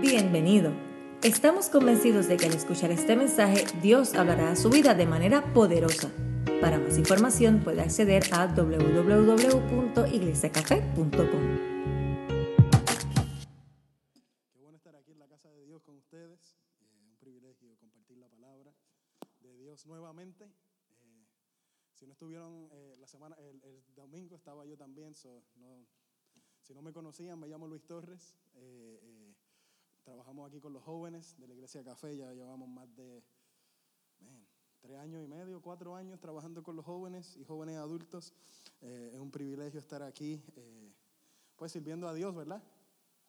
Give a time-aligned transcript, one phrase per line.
[0.00, 0.72] Bienvenido.
[1.22, 5.52] Estamos convencidos de que al escuchar este mensaje Dios hablará a su vida de manera
[5.52, 6.10] poderosa.
[6.60, 11.10] Para más información puede acceder a www.iglesiacafé.com.
[14.52, 16.56] Qué bueno estar aquí en la casa de Dios con ustedes.
[16.80, 18.72] Eh, un privilegio compartir la palabra
[19.40, 20.44] de Dios nuevamente.
[20.44, 21.24] Eh,
[21.94, 25.14] si no estuvieron eh, la semana, el, el domingo estaba yo también.
[25.14, 25.86] so, no-
[26.62, 28.36] si no me conocían, me llamo Luis Torres.
[30.04, 32.16] Trabajamos aquí con los jóvenes de la Iglesia Café.
[32.16, 33.22] Ya llevamos más de
[34.20, 34.44] man,
[34.80, 38.32] tres años y medio, cuatro años trabajando con los jóvenes y jóvenes adultos.
[38.80, 40.92] Eh, es un privilegio estar aquí, eh,
[41.56, 42.62] pues sirviendo a Dios, ¿verdad?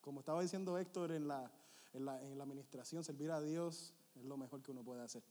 [0.00, 1.50] Como estaba diciendo Héctor en la,
[1.92, 5.22] en la, en la administración, servir a Dios es lo mejor que uno puede hacer,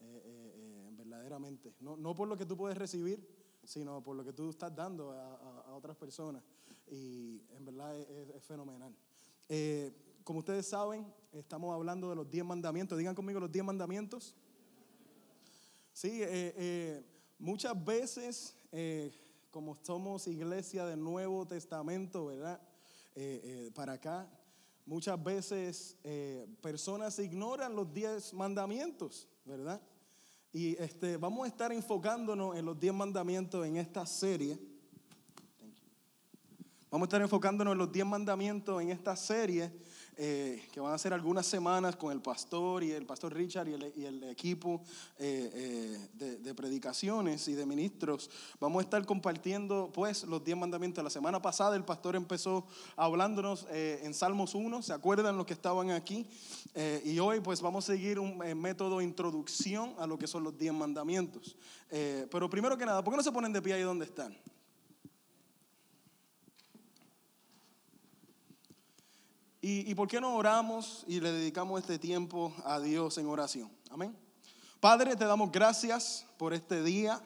[0.00, 1.74] eh, eh, eh, verdaderamente.
[1.80, 3.26] No, no por lo que tú puedes recibir,
[3.64, 6.42] sino por lo que tú estás dando a, a- a otras personas.
[6.90, 8.94] Y en verdad es- es fenomenal.
[9.48, 9.90] Eh,
[10.24, 12.96] como ustedes saben, estamos hablando de los 10 mandamientos.
[12.96, 14.34] Digan conmigo los 10 mandamientos.
[15.92, 17.04] Sí, eh, eh,
[17.38, 19.12] muchas veces, eh,
[19.50, 22.60] como somos iglesia del Nuevo Testamento, ¿verdad?
[23.74, 24.28] Para acá,
[24.86, 25.96] muchas veces
[26.60, 29.80] personas ignoran los diez mandamientos, ¿verdad?
[30.52, 34.58] Y este, vamos a estar enfocándonos en los diez mandamientos en esta serie.
[36.94, 39.68] Vamos a estar enfocándonos en los 10 mandamientos en esta serie,
[40.16, 44.04] eh, que van a ser algunas semanas con el pastor y el pastor Richard y
[44.04, 44.80] el, equipo
[45.18, 48.30] eh, eh, de, predicaciones y de ministros.
[48.60, 51.02] Vamos a estar compartiendo pues los 10 mandamientos.
[51.02, 52.64] La semana pasada el pastor empezó
[52.96, 56.28] hablándonos en Salmos 1, ¿se acuerdan los que estaban aquí?
[57.04, 60.56] Y hoy pues vamos a seguir un método de introducción a lo que son los
[60.56, 61.56] 10 mandamientos.
[61.88, 64.36] Pero primero que nada, ¿por qué no se ponen de pie ahí donde están?
[69.66, 73.70] ¿Y, por qué no oramos y le dedicamos este tiempo a Dios en oración?
[73.88, 74.14] Amén.
[74.78, 77.18] Padre, te damos gracias por este día.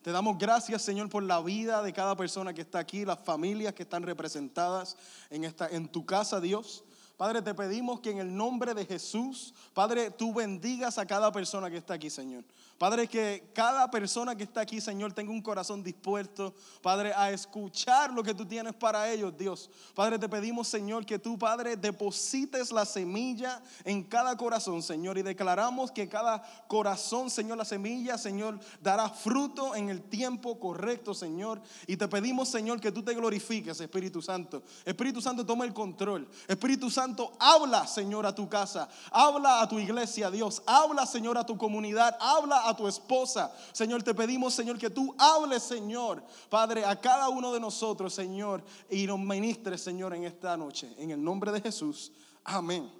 [0.00, 3.74] Te damos gracias, Señor, por la vida de cada persona que está aquí, las familias
[3.74, 4.96] que están representadas
[5.30, 6.84] en, esta, en tu casa, Dios.
[7.16, 11.70] Padre, te pedimos que en el nombre de Jesús, Padre, tú bendigas a cada persona
[11.70, 12.44] que está aquí, Señor.
[12.80, 18.10] Padre, que cada persona que está aquí, Señor, tenga un corazón dispuesto, Padre, a escuchar
[18.10, 19.68] lo que tú tienes para ellos, Dios.
[19.94, 25.22] Padre, te pedimos, Señor, que tú, Padre, deposites la semilla en cada corazón, Señor, y
[25.22, 31.60] declaramos que cada corazón, Señor, la semilla, Señor, dará fruto en el tiempo correcto, Señor.
[31.86, 34.62] Y te pedimos, Señor, que tú te glorifiques, Espíritu Santo.
[34.86, 36.26] Espíritu Santo, toma el control.
[36.48, 38.88] Espíritu Santo, habla, Señor, a tu casa.
[39.10, 40.62] Habla a tu iglesia, Dios.
[40.64, 42.16] Habla, Señor, a tu comunidad.
[42.18, 43.54] Habla a tu esposa.
[43.72, 48.62] Señor, te pedimos, Señor, que tú hables, Señor, Padre, a cada uno de nosotros, Señor,
[48.88, 50.94] y nos ministres, Señor, en esta noche.
[50.98, 52.12] En el nombre de Jesús.
[52.44, 52.90] Amén.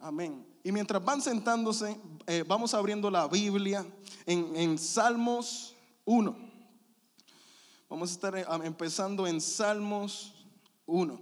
[0.00, 0.46] Amén.
[0.62, 3.86] Y mientras van sentándose, eh, vamos abriendo la Biblia
[4.26, 5.74] en, en Salmos
[6.04, 6.36] 1.
[7.88, 10.34] Vamos a estar eh, empezando en Salmos
[10.86, 11.20] 1.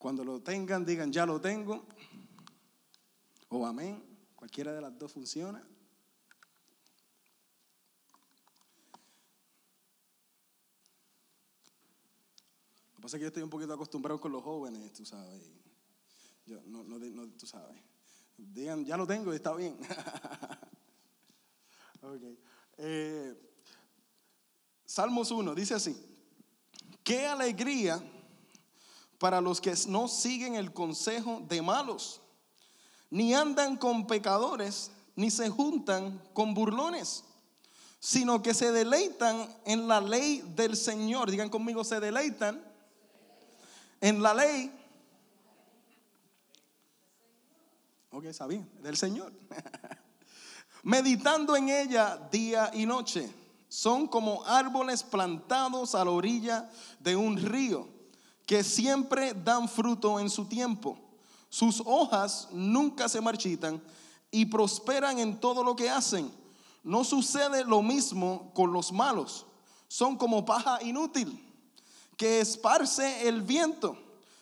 [0.00, 1.84] Cuando lo tengan, digan, ya lo tengo.
[3.50, 4.02] O amén.
[4.36, 5.58] Cualquiera de las dos funciona.
[12.88, 15.50] Lo que pasa es que yo estoy un poquito acostumbrado con los jóvenes, tú sabes.
[16.46, 17.76] Yo, no, no, tú sabes.
[18.38, 19.78] Digan, ya lo tengo y está bien.
[22.02, 22.22] Ok.
[22.78, 23.38] Eh,
[24.86, 25.94] Salmos 1 dice así:
[27.04, 28.02] Qué alegría
[29.18, 32.22] para los que no siguen el consejo de malos,
[33.10, 37.24] ni andan con pecadores, ni se juntan con burlones,
[37.98, 41.30] sino que se deleitan en la ley del Señor.
[41.30, 42.62] Digan conmigo, se deleitan
[44.00, 44.72] en la ley.
[48.12, 49.32] Ok, bien, del Señor.
[50.82, 53.30] Meditando en ella día y noche.
[53.68, 56.68] Son como árboles plantados a la orilla
[56.98, 57.86] de un río,
[58.44, 61.09] que siempre dan fruto en su tiempo.
[61.50, 63.82] Sus hojas nunca se marchitan
[64.30, 66.30] y prosperan en todo lo que hacen.
[66.84, 69.44] No sucede lo mismo con los malos.
[69.88, 71.46] Son como paja inútil
[72.16, 73.98] que esparce el viento.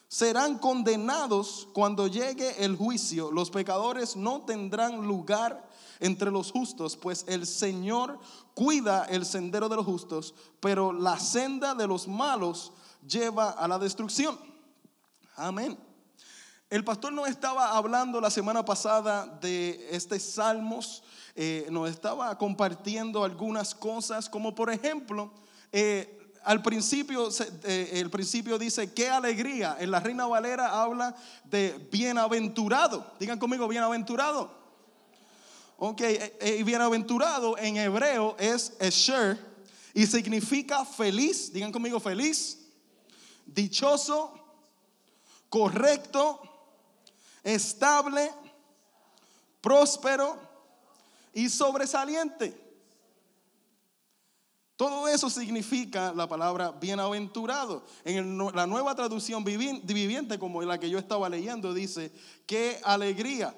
[0.07, 3.31] Serán condenados cuando llegue el juicio.
[3.31, 5.67] Los pecadores no tendrán lugar
[6.01, 8.19] entre los justos, pues el Señor
[8.55, 12.73] cuida el sendero de los justos, pero la senda de los malos
[13.07, 14.39] lleva a la destrucción.
[15.37, 15.88] Amén.
[16.71, 21.03] El pastor nos estaba hablando la semana pasada de este Salmos,
[21.35, 25.33] eh, nos estaba compartiendo algunas cosas, como por ejemplo,
[25.73, 27.31] eh, al principio,
[27.65, 29.77] eh, el principio dice, qué alegría.
[29.81, 33.15] En la Reina Valera habla de bienaventurado.
[33.19, 34.51] Digan conmigo, bienaventurado.
[35.79, 39.39] Ok, eh, y bienaventurado en hebreo es esher
[39.95, 41.53] y significa feliz.
[41.53, 42.59] Digan conmigo, feliz,
[43.47, 44.35] dichoso,
[45.49, 46.48] correcto,
[47.55, 48.31] estable,
[49.61, 50.37] próspero
[51.33, 52.69] y sobresaliente.
[54.77, 57.85] Todo eso significa la palabra bienaventurado.
[58.05, 62.13] En la nueva traducción viviente, como la que yo estaba leyendo, dice,
[62.47, 63.57] qué alegría.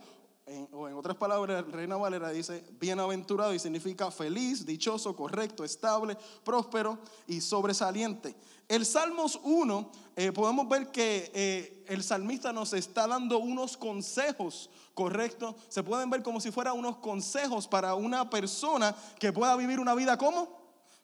[0.72, 6.98] O en otras palabras, Reina Valera dice, bienaventurado y significa feliz, dichoso, correcto, estable, próspero
[7.26, 8.34] y sobresaliente.
[8.68, 14.70] El Salmos 1, eh, podemos ver que eh, el salmista nos está dando unos consejos
[14.94, 15.56] correctos.
[15.68, 19.94] Se pueden ver como si fueran unos consejos para una persona que pueda vivir una
[19.94, 20.60] vida como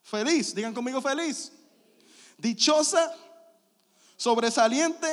[0.07, 1.51] Feliz, digan conmigo feliz.
[2.39, 3.13] Dichosa,
[4.17, 5.09] sobresaliente,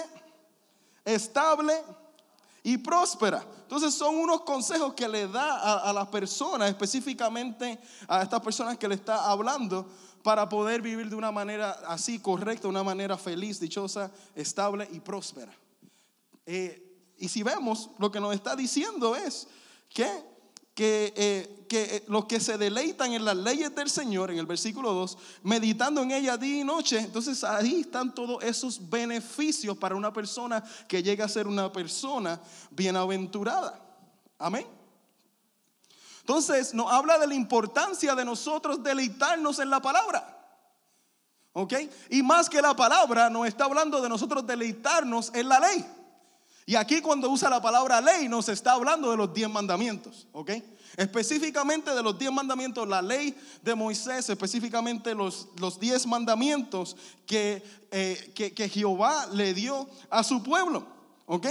[1.03, 1.73] estable
[2.63, 3.45] y próspera.
[3.61, 8.87] Entonces son unos consejos que le da a, la persona, específicamente a estas personas que
[8.87, 9.85] le está hablando,
[10.23, 15.53] para poder vivir de una manera así correcta, una manera feliz, dichosa, estable y próspera.
[16.45, 19.47] Eh, y si vemos, lo que nos está diciendo es
[19.89, 20.32] que
[20.73, 24.45] que, eh, que, eh, los que se deleitan en las leyes del Señor, en el
[24.45, 29.95] versículo 2, meditando en ella día y noche, entonces ahí están todos esos beneficios para
[29.95, 32.41] una persona que llega a ser una persona
[32.71, 33.79] bienaventurada.
[34.39, 34.65] Amén.
[36.21, 40.29] Entonces nos habla de la importancia de nosotros deleitarnos en la palabra.
[41.51, 41.73] ¿Ok?
[42.09, 45.85] Y más que la palabra, nos está hablando de nosotros deleitarnos en la ley.
[46.65, 50.51] Y aquí cuando usa la palabra ley nos está hablando de los diez mandamientos, ¿ok?
[50.95, 56.95] Específicamente de los diez mandamientos, la ley de Moisés, específicamente los, los diez mandamientos
[57.25, 60.87] que, eh, que, que Jehová le dio a su pueblo,
[61.25, 61.47] ¿ok?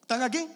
[0.00, 0.46] ¿Están aquí?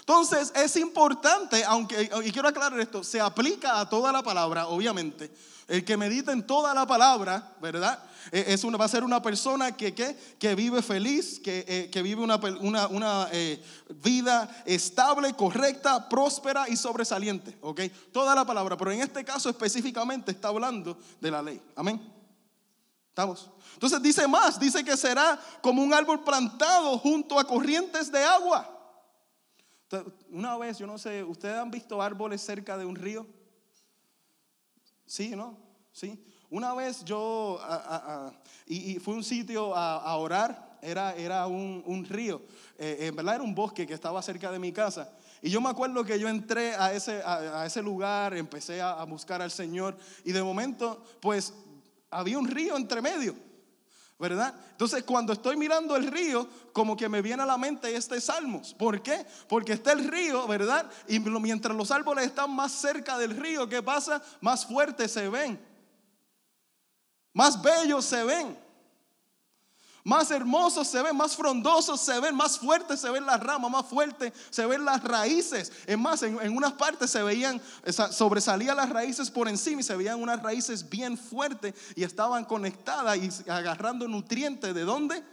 [0.00, 5.32] Entonces es importante, aunque, y quiero aclarar esto, se aplica a toda la palabra, obviamente.
[5.68, 7.98] El que medita en toda la palabra, ¿verdad?
[8.30, 12.02] Eh, es una, va a ser una persona que, que vive feliz, que, eh, que
[12.02, 13.62] vive una, una, una eh,
[14.02, 17.56] vida estable, correcta, próspera y sobresaliente.
[17.60, 17.80] ¿ok?
[18.12, 21.60] Toda la palabra, pero en este caso específicamente está hablando de la ley.
[21.74, 22.00] Amén.
[23.08, 23.50] ¿Estamos?
[23.74, 28.72] Entonces dice más, dice que será como un árbol plantado junto a corrientes de agua.
[30.30, 33.26] Una vez, yo no sé, ¿ustedes han visto árboles cerca de un río?
[35.06, 35.56] Sí, ¿no?
[35.92, 36.22] Sí.
[36.50, 37.58] Una vez yo,
[38.66, 42.42] y, fue un sitio a, orar, era, era un, río,
[42.78, 45.10] eh, en verdad era un bosque que estaba cerca de mi casa.
[45.42, 49.42] Y yo me acuerdo que yo entré a ese, a, ese lugar, empecé a, buscar
[49.42, 51.52] al Señor y de momento pues
[52.10, 53.34] había un río entre medio,
[54.18, 54.54] ¿verdad?
[54.70, 58.74] Entonces cuando estoy mirando el río, como que me viene a la mente este Salmos.
[58.74, 59.26] ¿Por qué?
[59.48, 60.90] Porque está el río, ¿verdad?
[61.08, 64.22] Y mientras los árboles están más cerca del río, ¿qué pasa?
[64.40, 65.58] Más fuertes se ven
[67.36, 68.58] más bellos se ven,
[70.06, 73.86] más hermosos se ven, más frondosos se ven, más fuertes se ven las ramas, más
[73.86, 75.72] fuertes se ven las raíces.
[75.84, 77.60] Es más, en, en unas partes se veían,
[78.12, 83.18] sobresalían las raíces por encima y se veían unas raíces bien fuertes y estaban conectadas
[83.18, 84.72] y agarrando nutrientes.
[84.76, 85.24] ¿De dónde?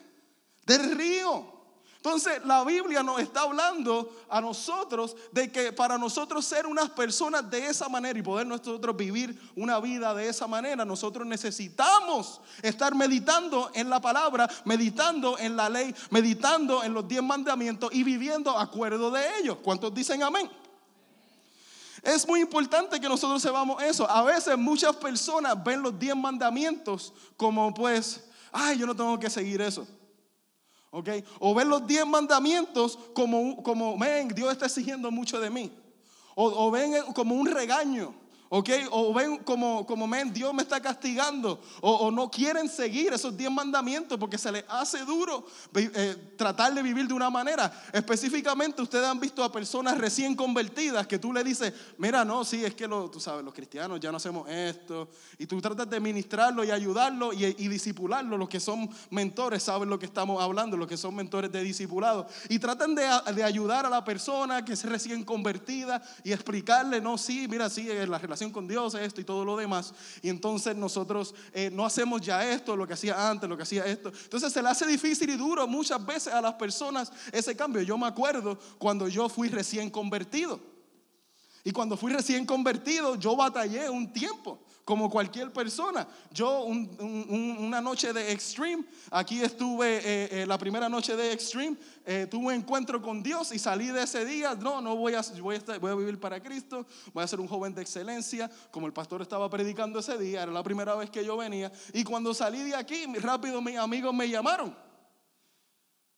[0.65, 1.62] Del río.
[2.03, 7.49] Entonces la Biblia nos está hablando a nosotros de que para nosotros ser unas personas
[7.49, 12.93] de esa manera y poder nosotros vivir una vida de esa manera, nosotros necesitamos estar
[12.93, 18.51] meditando en la palabra, meditando en la ley, meditando en los diez mandamientos y viviendo
[18.59, 19.59] acuerdo de ellos.
[19.63, 20.51] ¿Cuántos dicen amén?
[22.01, 24.11] Es muy importante que nosotros sepamos eso.
[24.11, 29.29] A veces muchas personas ven los diez mandamientos como pues, ay, yo no tengo que
[29.29, 29.87] seguir eso.
[31.39, 35.71] O ver los diez mandamientos como, como, ven, Dios está exigiendo mucho de mí.
[36.35, 38.13] O, o ven como un regaño.
[38.49, 38.69] ¿Ok?
[38.91, 43.51] O ven como, como men, Dios me está castigando, o, no quieren seguir esos diez
[43.51, 45.45] mandamientos porque se les hace duro
[45.75, 47.71] eh, tratar de vivir de una manera.
[47.91, 52.63] Específicamente, ustedes han visto a personas recién convertidas que tú le dices, mira, no, sí,
[52.63, 56.63] es que tú sabes, los cristianos ya no hacemos esto, y tú tratas de ministrarlo
[56.63, 58.37] y ayudarlo y, y disipularlo.
[58.37, 62.27] Los que son mentores saben lo que estamos hablando, los que son mentores de discipulado,
[62.49, 67.17] y tratan de, de ayudar a la persona que es recién convertida y explicarle, no,
[67.17, 69.93] sí, mira, sí, la relación con Dios, esto y todo lo demás.
[70.21, 73.85] Y entonces nosotros eh, no hacemos ya esto, lo que hacía antes, lo que hacía
[73.85, 74.11] esto.
[74.23, 77.81] Entonces se le hace difícil y duro muchas veces a las personas ese cambio.
[77.81, 80.59] Yo me acuerdo cuando yo fui recién convertido.
[81.63, 84.59] Y cuando fui recién convertido, yo batallé un tiempo.
[84.85, 86.07] Como cualquier persona.
[86.31, 92.27] Yo una noche de Extreme, aquí estuve eh, eh, la primera noche de Extreme, eh,
[92.29, 95.55] tuve un encuentro con Dios y salí de ese día, no, no voy a, voy,
[95.55, 98.93] a voy a vivir para Cristo, voy a ser un joven de excelencia, como el
[98.93, 102.63] pastor estaba predicando ese día, era la primera vez que yo venía, y cuando salí
[102.63, 104.82] de aquí, rápido mis amigos me llamaron.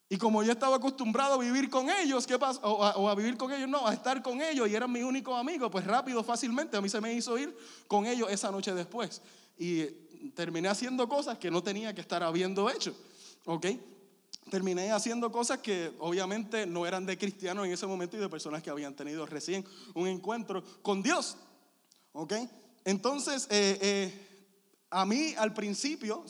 [0.07, 2.59] Y como yo estaba acostumbrado a vivir con ellos, ¿qué pasa?
[2.63, 5.69] O a, vivir con ellos, no, a estar con ellos y eran mis únicos amigos,
[5.71, 7.55] pues rápido, fácilmente, a mí se me hizo ir
[7.87, 9.21] con ellos esa noche después.
[9.57, 9.83] Y
[10.35, 12.95] terminé haciendo cosas que no tenía que estar habiendo hecho,
[13.45, 13.65] ¿ok?
[14.51, 18.61] Terminé haciendo cosas que obviamente no eran de cristianos en ese momento y de personas
[18.61, 21.35] que habían tenido recién un encuentro con Dios,
[22.13, 22.33] ¿ok?
[22.83, 24.24] Entonces, eh, eh,
[24.95, 26.23] a mí al principio,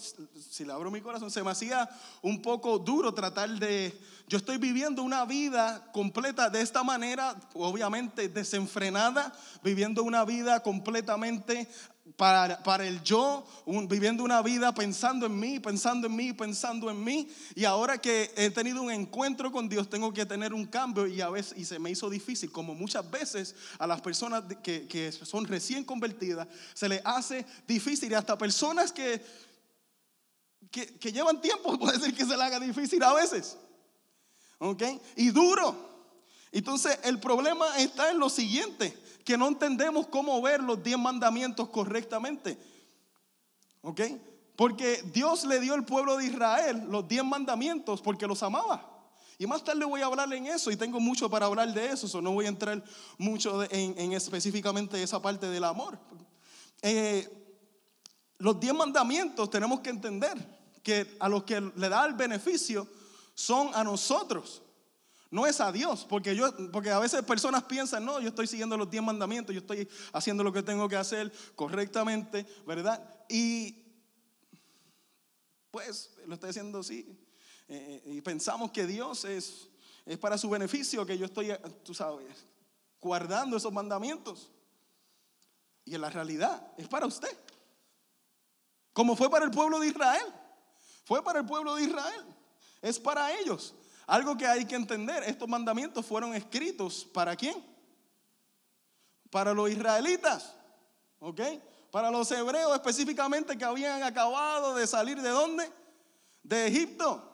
[0.50, 1.88] si le abro mi corazón, se me hacía
[2.24, 3.95] un poco duro tratar de...
[4.27, 9.31] Yo estoy viviendo una vida completa de esta manera, obviamente desenfrenada,
[9.63, 11.69] viviendo una vida completamente
[12.18, 13.46] para, el yo,
[13.90, 17.28] viviendo una vida pensando en mí, pensando en mí, pensando en mí.
[17.56, 21.20] Y ahora que he tenido un encuentro con Dios, tengo que tener un cambio y
[21.22, 25.12] a veces y se me hizo difícil, como muchas veces a las personas que, que
[25.12, 29.26] son recién convertidas, se les hace difícil y hasta personas que,
[30.72, 33.58] que, que llevan tiempo, puede ser que se les haga difícil a veces.
[34.60, 34.84] ¿Ok?
[35.18, 35.94] Y duro.
[36.52, 41.67] Entonces el problema está en lo siguiente que no entendemos cómo ver los diez mandamientos
[41.70, 42.58] correctamente.
[43.82, 44.01] ¿Ok?
[44.55, 48.91] Porque Dios le dio al pueblo de Israel los diez mandamientos porque los amaba.
[49.38, 52.08] Y más tarde voy a hablar en eso y tengo mucho para hablar de eso,
[52.08, 52.82] so no voy a entrar
[53.17, 56.00] mucho en, en, específicamente esa parte del amor.
[56.82, 57.27] Eh,
[58.38, 60.38] los diez mandamientos tenemos que entender
[60.82, 62.88] que a los que le da el beneficio
[63.34, 64.62] son a nosotros.
[65.32, 68.77] No es a Dios, porque, yo, porque a veces personas piensan, no, yo estoy siguiendo
[68.77, 73.03] los diez mandamientos, yo estoy haciendo lo que tengo que hacer correctamente, ¿verdad?
[73.27, 73.84] Y
[75.72, 77.05] pues lo estoy haciendo así.
[77.67, 79.70] Eh, eh, y pensamos que Dios es,
[80.05, 81.51] es para su beneficio, que yo estoy,
[81.84, 82.46] tú sabes,
[83.01, 84.51] guardando esos mandamientos.
[85.84, 87.36] Y en la realidad es para usted.
[88.94, 90.34] Como fue para el pueblo de Israel.
[91.03, 92.25] Fue para el pueblo de Israel.
[92.82, 93.75] Es para ellos.
[94.08, 97.64] Algo que hay que entender, estos mandamientos fueron escritos para quién?
[99.32, 100.54] Para los israelitas,
[101.20, 101.42] ¿ok?
[101.92, 105.72] Para los hebreos específicamente que habían acabado de salir de dónde?
[106.44, 107.32] De Egipto.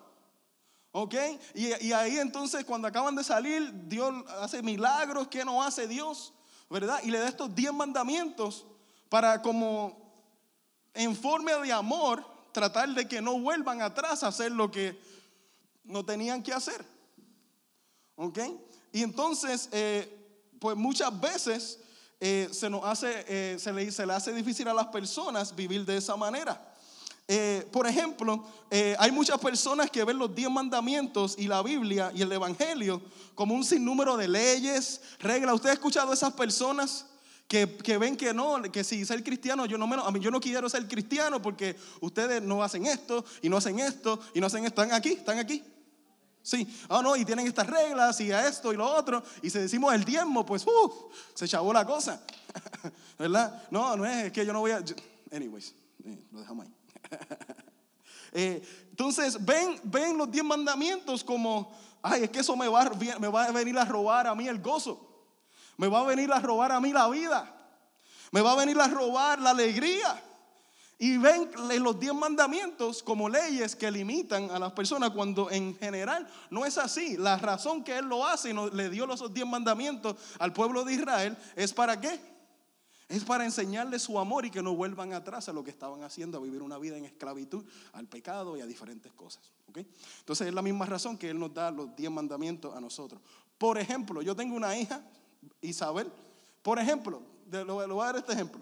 [0.94, 1.16] ¿Ok?
[1.54, 5.30] Y, y, ahí entonces cuando acaban de salir, Dios hace milagros.
[5.30, 6.34] ¿Qué no hace Dios?
[6.70, 7.00] ¿Verdad?
[7.04, 8.66] Y le da estos diez mandamientos
[9.10, 10.02] para como
[10.94, 15.02] en forma de amor tratar de que no vuelvan atrás a hacer lo que
[15.84, 16.86] no tenían que hacer.
[18.16, 18.40] ¿Ok?
[18.92, 20.18] Y entonces, eh,
[20.60, 21.80] pues muchas veces
[22.20, 25.86] eh, se nos hace, eh, se, le, se le hace difícil a las personas vivir
[25.86, 26.68] de esa manera.
[27.72, 28.44] por ejemplo,
[29.00, 33.02] hay muchas personas que ven los diez mandamientos y la Biblia y el Evangelio
[33.36, 35.56] como un sinnúmero de leyes, reglas.
[35.56, 37.06] ¿Usted ha escuchado a esas personas?
[37.52, 40.40] Que, ven que no, que si ser cristiano, yo no menos, a mí yo no
[40.40, 44.64] quiero ser cristiano porque ustedes no hacen esto y no hacen esto y no hacen
[44.64, 44.82] esto.
[44.82, 45.62] Están aquí, están aquí.
[46.42, 49.22] Sí, ah, no, y tienen estas reglas y a esto y lo otro.
[49.42, 52.24] Y si decimos el diezmo, pues, uff, se chavó la cosa.
[53.20, 53.64] ¿Verdad?
[53.70, 54.82] No, no es, que yo no voy a.
[55.30, 56.74] anyways, eh, lo dejamos ahí.
[58.34, 63.52] Eh, entonces, ven, ven los diez mandamientos como, ay, es que eso me va a
[63.52, 65.11] venir a robar a mí el gozo.
[65.82, 67.52] Me va a venir a robar a mí la vida.
[68.32, 70.24] Me va a venir a robar la alegría.
[71.00, 76.30] Y ven los diez mandamientos como leyes que limitan a las personas cuando en general
[76.52, 77.18] no es así.
[77.18, 80.94] La razón que Él lo hace y le dio los diez mandamientos al pueblo de
[80.94, 82.22] Israel es para qué?
[83.10, 86.38] Es para enseñarles su amor y que no vuelvan atrás a lo que estaban haciendo,
[86.38, 89.42] a vivir una vida en esclavitud, al pecado y a diferentes cosas.
[90.20, 93.20] Entonces es la misma razón que Él nos da los diez mandamientos a nosotros.
[93.58, 95.02] Por ejemplo, yo tengo una hija,
[95.62, 96.12] Isabel.
[96.62, 98.62] Por ejemplo, lo voy a dar este ejemplo.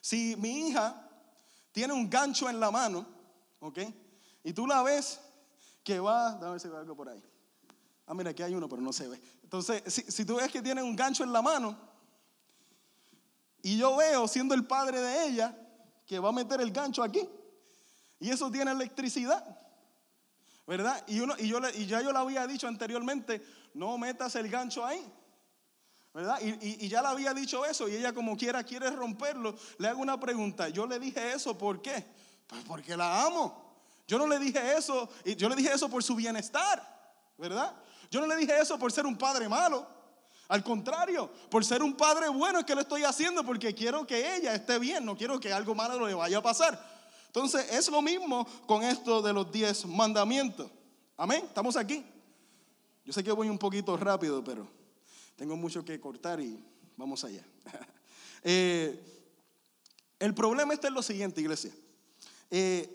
[0.00, 1.08] Si mi hija
[1.72, 3.06] tiene un gancho en la mano,
[3.60, 3.78] ¿ok?
[4.42, 5.20] Y tú la ves
[5.84, 7.22] que va, déjame ver si algo por ahí.
[8.06, 9.20] Ah, mira, aquí hay uno, pero no se ve.
[9.42, 11.78] Entonces, si, tú ves que tiene un gancho en la mano,
[13.62, 15.56] y yo veo, siendo el padre de ella,
[16.06, 17.28] que va a meter el gancho aquí,
[18.18, 19.58] y eso tiene electricidad,
[20.66, 21.04] ¿verdad?
[21.06, 21.26] Y, yo,
[21.74, 25.04] y ya yo le había dicho anteriormente, no metas el gancho ahí.
[26.60, 29.54] Y, ya le había dicho eso y ella como quiera quiere romperlo.
[29.78, 32.04] Le hago una pregunta, yo le dije eso, ¿por qué?
[32.46, 33.70] Pues porque la amo.
[34.08, 36.82] Yo no le dije eso, yo le dije eso por su bienestar,
[37.38, 37.76] ¿verdad?
[38.10, 39.86] Yo no le dije eso por ser un padre malo.
[40.48, 44.34] Al contrario, por ser un padre bueno es que lo estoy haciendo porque quiero que
[44.34, 46.76] ella esté bien, no quiero que algo malo le vaya a pasar.
[47.26, 50.68] Entonces es lo mismo con esto de los diez mandamientos.
[51.16, 52.04] Amén, estamos aquí.
[53.04, 54.79] Yo sé que voy un poquito rápido, pero
[55.40, 56.62] tengo mucho que cortar y
[56.98, 57.42] vamos allá.
[58.42, 58.98] Eh,
[60.18, 61.70] el problema está en lo siguiente, iglesia.
[62.50, 62.88] Eh,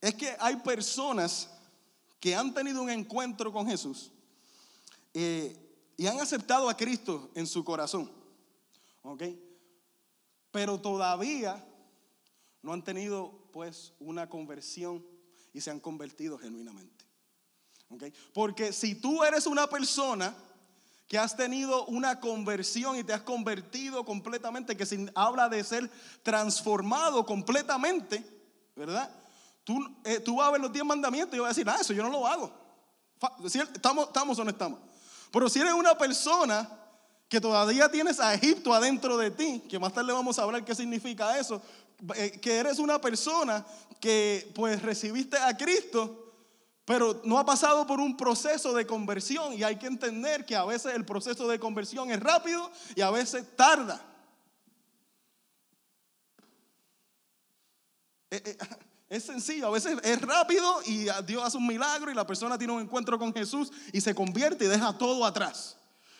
[0.00, 1.48] es que hay personas
[2.18, 4.10] que han tenido un encuentro con Jesús
[5.14, 5.56] eh,
[5.96, 8.10] y han aceptado a Cristo en su corazón.
[9.02, 9.22] ¿Ok?
[10.50, 11.64] Pero todavía
[12.62, 15.06] no han tenido pues una conversión
[15.52, 17.04] y se han convertido genuinamente.
[17.90, 18.12] ¿Okay?
[18.34, 20.36] Porque si tú eres una persona
[21.08, 25.90] que has tenido una conversión y te has convertido completamente, que se habla de ser
[26.22, 28.22] transformado completamente,
[28.76, 29.10] ¿verdad?
[29.64, 31.94] Tú, eh, tú vas a ver los diez mandamientos y vas a decir, ah, eso
[31.94, 32.52] yo no lo hago.
[33.74, 34.78] ¿Estamos, ¿Estamos o no estamos?
[35.32, 36.68] Pero si eres una persona
[37.28, 40.74] que todavía tienes a Egipto adentro de ti, que más tarde vamos a hablar qué
[40.74, 41.60] significa eso,
[42.16, 43.64] eh, que eres una persona
[43.98, 46.27] que pues recibiste a Cristo,
[46.88, 50.64] pero no ha pasado por un proceso de conversión y hay que entender que a
[50.64, 54.00] veces el proceso de conversión es rápido y a veces tarda.
[58.30, 58.56] Eh, eh,
[59.10, 62.72] es sencillo, a veces es rápido y Dios hace un milagro y la persona tiene
[62.72, 65.76] un encuentro con Jesús y se convierte y deja todo atrás.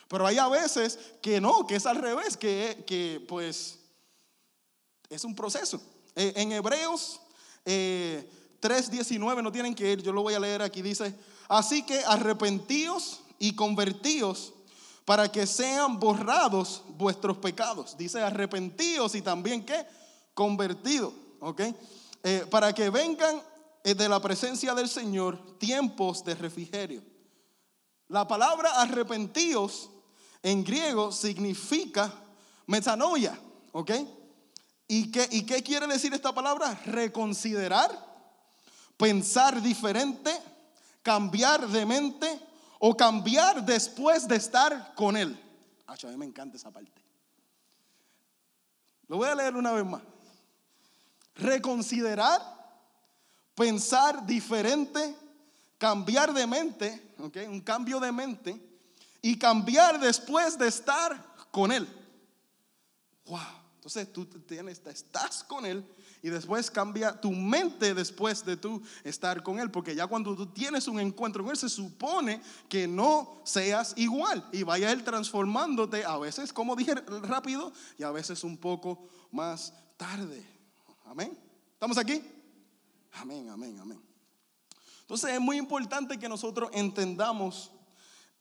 [0.06, 3.78] Pero hay a veces que no, que es al revés, que, que pues
[5.08, 5.80] es un proceso.
[6.14, 7.22] Eh, en Hebreos
[8.60, 11.14] 3.19 eh, no tienen que ir, yo lo voy a leer aquí, dice,
[11.48, 14.52] así que arrepentíos y convertíos
[15.04, 17.96] para que sean borrados vuestros pecados.
[17.96, 19.86] Dice arrepentíos y también que
[20.34, 21.62] convertidos, ¿ok?
[22.22, 23.42] Eh, para que vengan
[23.94, 27.02] de la presencia del Señor tiempos de refrigerio.
[28.08, 29.90] La palabra arrepentíos
[30.42, 32.12] en griego significa
[32.66, 33.38] metanoia,
[33.72, 33.90] ¿ok?
[34.86, 36.80] ¿Y qué, ¿Y qué quiere decir esta palabra?
[36.86, 38.07] Reconsiderar,
[38.98, 40.30] pensar diferente,
[41.02, 42.40] cambiar de mente
[42.78, 45.38] o cambiar después de estar con Él.
[45.86, 46.92] a mí me encanta esa parte.
[49.06, 50.02] Lo voy a leer una vez más.
[51.36, 52.42] Reconsiderar,
[53.54, 55.16] pensar diferente,
[55.78, 57.46] cambiar de mente, ¿okay?
[57.46, 58.60] un cambio de mente,
[59.22, 61.88] y cambiar después de estar con Él.
[63.24, 63.57] ¡Wow!
[63.88, 65.82] Entonces tú tienes, estás con Él
[66.22, 69.70] y después cambia tu mente después de tú estar con Él.
[69.70, 74.46] Porque ya cuando tú tienes un encuentro con Él, se supone que no seas igual
[74.52, 79.72] y vaya Él transformándote a veces, como dije, rápido y a veces un poco más
[79.96, 80.46] tarde.
[81.06, 81.38] Amén.
[81.72, 82.22] ¿Estamos aquí?
[83.12, 84.02] Amén, amén, amén.
[85.00, 87.72] Entonces es muy importante que nosotros entendamos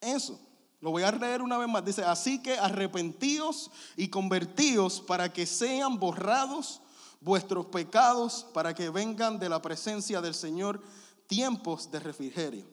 [0.02, 0.46] eso.
[0.80, 1.84] Lo voy a leer una vez más.
[1.84, 6.82] Dice, así que arrepentíos y convertíos para que sean borrados
[7.20, 10.82] vuestros pecados, para que vengan de la presencia del Señor
[11.26, 12.66] tiempos de refrigerio.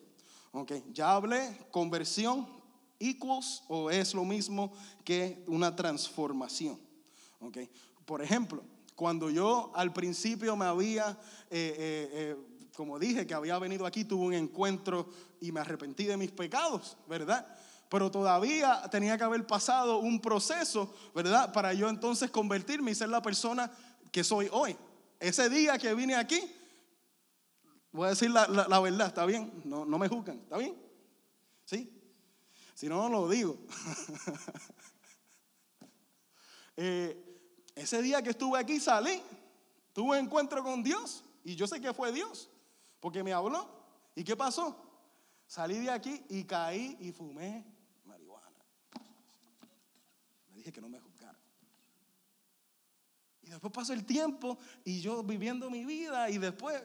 [0.53, 2.47] Ok, ya hablé, conversión
[3.01, 4.73] equals o es lo mismo
[5.05, 6.79] que una transformación.
[7.41, 7.59] Ok,
[8.05, 8.63] por ejemplo,
[8.95, 11.19] cuando yo al principio me había,
[11.51, 12.37] eh, eh, eh,
[12.77, 15.09] como dije, que había venido aquí, tuve un encuentro
[15.41, 17.47] y me arrepentí de mis pecados, ¿verdad?
[17.95, 21.53] Pero todavía tenía que haber pasado un proceso, ¿verdad?
[21.53, 23.71] Para yo entonces convertirme y ser la persona
[24.11, 24.77] que soy hoy.
[25.21, 26.41] Ese día que vine aquí,
[27.93, 29.63] voy a decir la, verdad, ¿está bien?
[29.65, 30.77] No, no me juzgan, ¿está bien?
[31.65, 31.89] ¿Sí?
[32.75, 33.57] Si no, no lo digo.
[36.77, 39.23] Eh, ese día que estuve aquí salí,
[39.93, 42.51] tuve un encuentro con Dios y yo sé que fue Dios,
[42.99, 43.71] porque me habló.
[44.17, 44.77] ¿Y qué pasó?
[45.47, 47.74] Salí de aquí y caí y fumé
[50.73, 51.45] que no me juzgaran.
[53.43, 56.83] Y después pasó el tiempo y yo viviendo mi vida y después,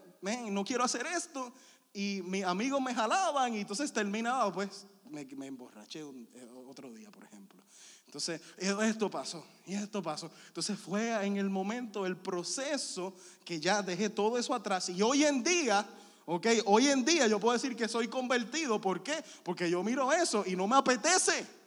[0.52, 1.54] no quiero hacer esto.
[1.94, 7.24] Y mis amigos me jalaban y entonces terminaba, pues me, emborraché eh, otro día, por
[7.24, 7.63] ejemplo.
[8.06, 10.32] Entonces, esto pasó y esto pasó.
[10.48, 13.13] Entonces fue en el momento, el proceso
[13.46, 14.89] que ya dejé todo eso atrás.
[14.89, 15.88] Y hoy en día,
[16.26, 18.82] ok, hoy en día yo puedo decir que soy convertido.
[18.82, 19.24] ¿Por qué?
[19.44, 21.59] Porque yo miro eso y no me apetece.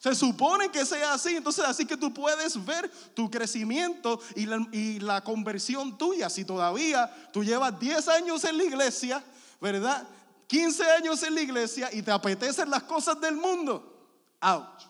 [0.00, 5.20] Se supone que sea así, entonces así que tú puedes ver tu crecimiento y la,
[5.22, 6.30] conversión tuya.
[6.30, 9.22] Si todavía tú llevas 10 años en la iglesia,
[9.60, 10.08] ¿verdad?
[10.46, 14.08] 15 años en la iglesia y te apetecen las cosas del mundo.
[14.40, 14.86] Ouch.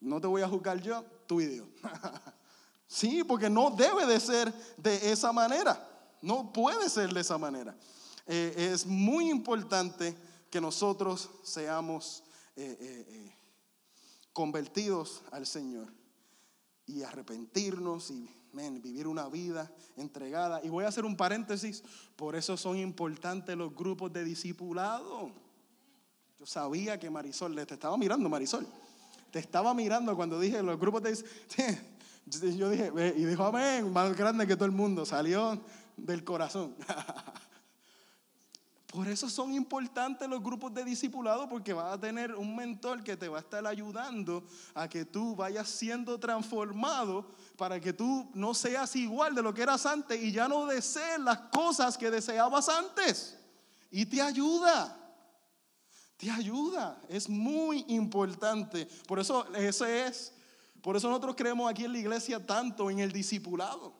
[0.00, 1.68] No te voy a juzgar yo, tu video.
[2.86, 5.86] sí, porque no debe de ser de esa manera.
[6.22, 7.76] No puede ser de esa manera.
[8.26, 10.16] Eh, es muy importante
[10.50, 12.24] que nosotros seamos
[12.56, 13.36] eh, eh, eh,
[14.32, 15.88] convertidos al Señor
[16.86, 20.60] y arrepentirnos y vivir una vida entregada.
[20.64, 21.84] Y voy a hacer un paréntesis,
[22.16, 25.30] por eso son importantes los grupos de discipulado.
[26.38, 28.66] Yo sabía que Marisol, te estaba mirando Marisol,
[29.30, 31.16] te estaba mirando cuando dije los grupos de
[32.56, 35.60] yo dije, y dijo amén, más grande que todo el mundo, salió
[35.96, 36.74] del corazón.
[38.90, 43.16] Por eso son importantes los grupos de discipulado, porque vas a tener un mentor que
[43.16, 48.52] te va a estar ayudando a que tú vayas siendo transformado para que tú no
[48.52, 52.68] seas igual de lo que eras antes y ya no desees las cosas que deseabas
[52.68, 53.38] antes.
[53.92, 54.96] Y te ayuda.
[56.16, 57.00] Te ayuda.
[57.08, 58.88] Es muy importante.
[59.06, 60.34] Por eso ese es.
[60.82, 63.99] Por eso nosotros creemos aquí en la iglesia tanto en el discipulado.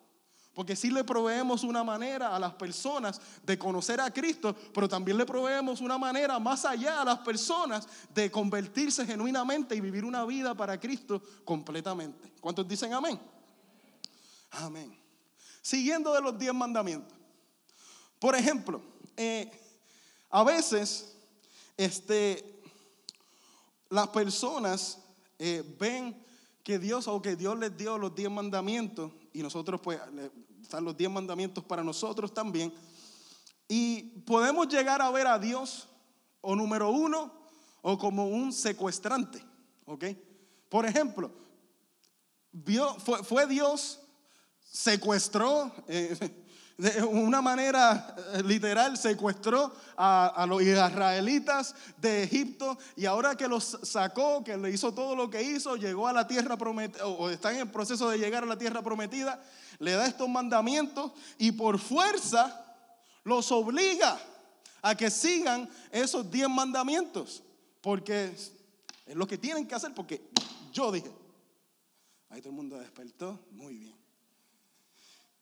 [0.54, 5.16] Porque sí le proveemos una manera a las personas de conocer a Cristo, pero también
[5.16, 10.24] le proveemos una manera más allá a las personas de convertirse genuinamente y vivir una
[10.24, 12.32] vida para Cristo completamente.
[12.40, 13.18] ¿Cuántos dicen amén?
[14.50, 14.98] Amén.
[15.62, 17.16] Siguiendo de los diez mandamientos.
[18.18, 18.82] Por ejemplo,
[19.16, 19.50] eh,
[20.30, 21.16] a veces
[21.76, 22.60] este,
[23.88, 24.98] las personas
[25.38, 26.22] eh, ven
[26.62, 30.00] que Dios o que Dios les dio los diez mandamientos y nosotros pues
[30.60, 32.72] están los diez mandamientos para nosotros también.
[33.68, 35.88] Y podemos llegar a ver a Dios
[36.40, 37.32] o número uno
[37.82, 39.44] o como un secuestrante,
[39.84, 40.04] ¿ok?
[40.68, 41.30] Por ejemplo,
[43.24, 44.00] fue, Dios,
[44.60, 46.16] secuestró, eh,
[46.80, 53.78] de una manera eh, literal, secuestró a, los israelitas de Egipto y ahora que los
[53.82, 57.52] sacó, que le hizo todo lo que hizo, llegó a la tierra prometida, o está
[57.52, 59.42] en el proceso de llegar a la tierra prometida,
[59.78, 62.64] le da estos mandamientos y por fuerza
[63.24, 64.18] los obliga
[64.80, 67.42] a que sigan esos diez mandamientos,
[67.82, 68.52] porque es
[69.14, 70.30] lo que tienen que hacer, porque
[70.72, 71.12] yo dije,
[72.30, 73.99] ahí todo el mundo despertó, muy bien.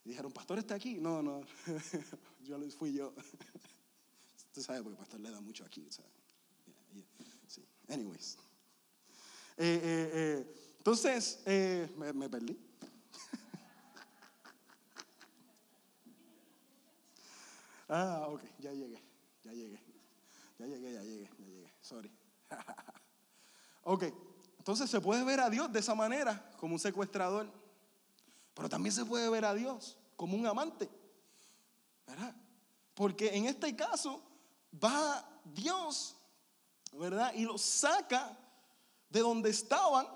[0.09, 0.94] Dijeron, pastor está aquí.
[0.94, 1.42] No, no,
[2.42, 3.12] yo fui yo.
[4.49, 5.87] Usted sabe, porque pastor le da mucho aquí.
[7.47, 7.62] Sí.
[7.90, 8.38] Anyways.
[9.59, 10.47] Eh, eh, eh,
[10.79, 12.57] entonces, me, me perdí.
[17.90, 19.03] ah, ok, ya llegué,
[19.44, 19.79] ya llegué.
[20.59, 21.71] Ya llegué, ya llegué, ya llegué.
[21.83, 22.11] Sorry.
[23.83, 24.05] ok,
[24.57, 27.67] entonces se puede ver a Dios de esa manera, como un secuestrador.
[28.59, 30.90] Pero también se puede ver a Dios como un amante.
[32.05, 32.35] ¿Verdad?
[32.92, 34.21] Porque en este caso
[34.75, 36.16] va Dios,
[36.92, 37.33] ¿verdad?
[37.35, 38.37] Y los saca
[39.11, 40.09] de donde estaban,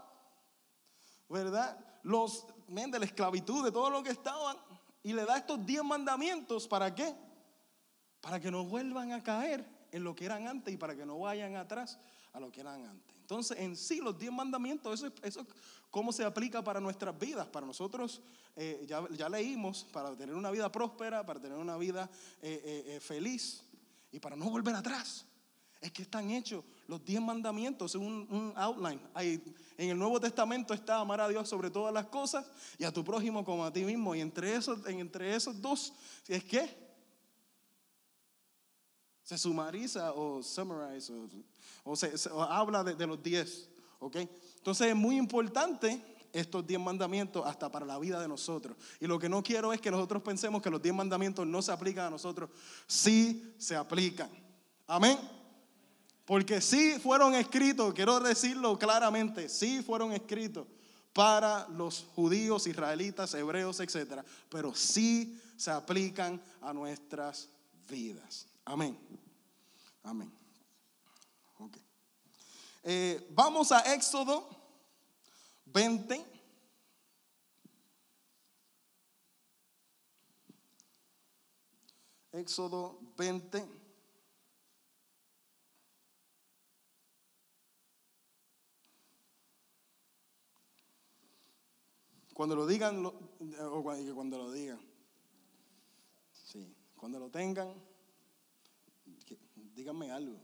[1.28, 1.78] ¿verdad?
[2.02, 4.56] Los, men, de la esclavitud, de todo lo que estaban,
[5.04, 7.14] y le da estos diez mandamientos, ¿para qué?
[8.20, 11.20] Para que no vuelvan a caer en lo que eran antes y para que no
[11.20, 11.96] vayan atrás
[12.32, 13.16] a lo que eran antes.
[13.22, 15.46] Entonces, en sí, los diez mandamientos, eso, eso
[15.92, 17.46] cómo se aplica para nuestras vidas.
[17.46, 18.20] Para nosotros,
[18.56, 23.62] eh, ya, leímos, para tener una vida próspera, para tener una vida eh, eh, feliz
[24.10, 25.26] y para no volver atrás.
[25.80, 29.00] Es que están hechos los diez mandamientos, un, un outline.
[29.16, 32.46] en el Nuevo Testamento está amar a Dios sobre todas las cosas
[32.78, 34.14] y a tu prójimo como a ti mismo.
[34.14, 35.92] Y entre esos, entre esos dos,
[36.26, 36.81] es que
[39.32, 41.14] se sumariza o summariza
[41.84, 42.12] o, se,
[42.50, 43.68] habla de, los diez.
[43.98, 44.16] ¿ok?
[44.56, 48.76] Entonces es muy importante estos diez mandamientos hasta para la vida de nosotros.
[49.00, 51.72] Y lo que no quiero es que nosotros pensemos que los diez mandamientos no se
[51.72, 52.50] aplican a nosotros.
[52.86, 54.30] Sí se aplican.
[54.86, 55.18] Amén.
[56.26, 60.66] Porque sí fueron escritos, quiero decirlo claramente, sí fueron escritos
[61.12, 64.22] para los judíos, israelitas, hebreos, etc.
[64.50, 67.48] Pero sí se aplican a nuestras
[67.88, 68.46] vidas.
[68.64, 68.96] Amén.
[70.02, 70.42] Amén.
[72.84, 74.48] Eh, vamos a Éxodo
[75.66, 76.26] 20.
[82.32, 83.82] Éxodo 20.
[92.34, 94.80] Cuando lo digan, o cuando lo digan.
[96.32, 97.72] Sí, cuando lo tengan,
[99.74, 100.38] díganme algo.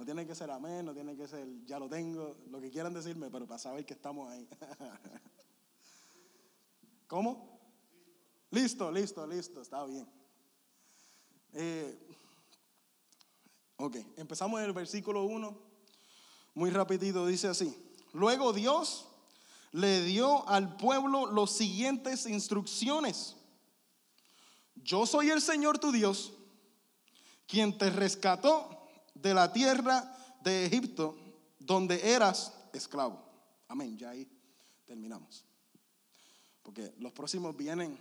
[0.00, 2.94] No tiene que ser amén, no tiene que ser ya lo tengo, lo que quieran
[2.94, 4.48] decirme, pero para saber que estamos ahí.
[7.06, 7.60] ¿Cómo?
[8.50, 10.08] Listo, listo, listo, está bien.
[11.52, 11.98] Eh,
[13.76, 15.58] ok, empezamos en el versículo 1,
[16.54, 17.76] muy rapidito, dice así.
[18.14, 19.06] Luego Dios
[19.72, 23.36] le dio al pueblo las siguientes instrucciones.
[24.76, 26.32] Yo soy el Señor tu Dios
[27.50, 31.16] quien te rescató de la tierra de Egipto,
[31.58, 33.20] donde eras esclavo.
[33.66, 34.26] Amén, ya ahí
[34.86, 35.44] terminamos.
[36.62, 37.98] Porque los próximos vienen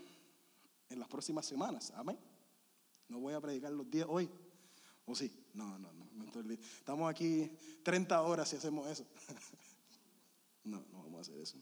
[0.89, 1.91] en las próximas semanas.
[1.95, 2.19] Amén.
[3.07, 4.29] No voy a predicar los días hoy.
[5.05, 5.31] ¿O sí?
[5.55, 6.07] No, no, no.
[6.77, 7.51] Estamos aquí
[7.83, 9.03] 30 horas si hacemos eso.
[10.63, 11.57] no, no vamos a hacer eso.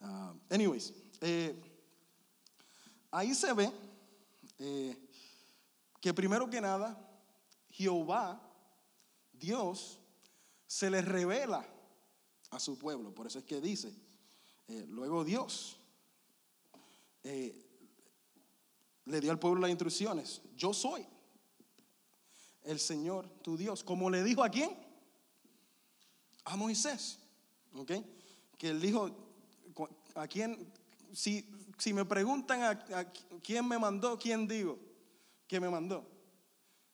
[0.00, 1.54] Uh, anyways, eh,
[3.12, 3.70] ahí se ve
[4.58, 5.09] eh,
[6.00, 6.98] que primero que nada,
[7.70, 8.40] Jehová,
[9.32, 10.00] Dios,
[10.66, 11.66] se le revela
[12.50, 13.14] a su pueblo.
[13.14, 13.92] Por eso es que dice,
[14.68, 15.76] eh, luego Dios
[17.22, 20.40] le dio al pueblo las instrucciones.
[20.56, 21.06] Yo soy
[22.62, 23.84] el Señor, tu Dios.
[23.84, 24.76] Como le dijo a quién?
[26.44, 27.18] A Moisés.
[27.74, 27.92] ¿Ok?
[28.56, 29.10] Que él dijo,
[30.14, 30.72] ¿a quién?
[31.12, 31.44] Si,
[31.78, 34.89] si me preguntan a, quién me mandó, ¿quién digo
[35.50, 36.06] que me mandó?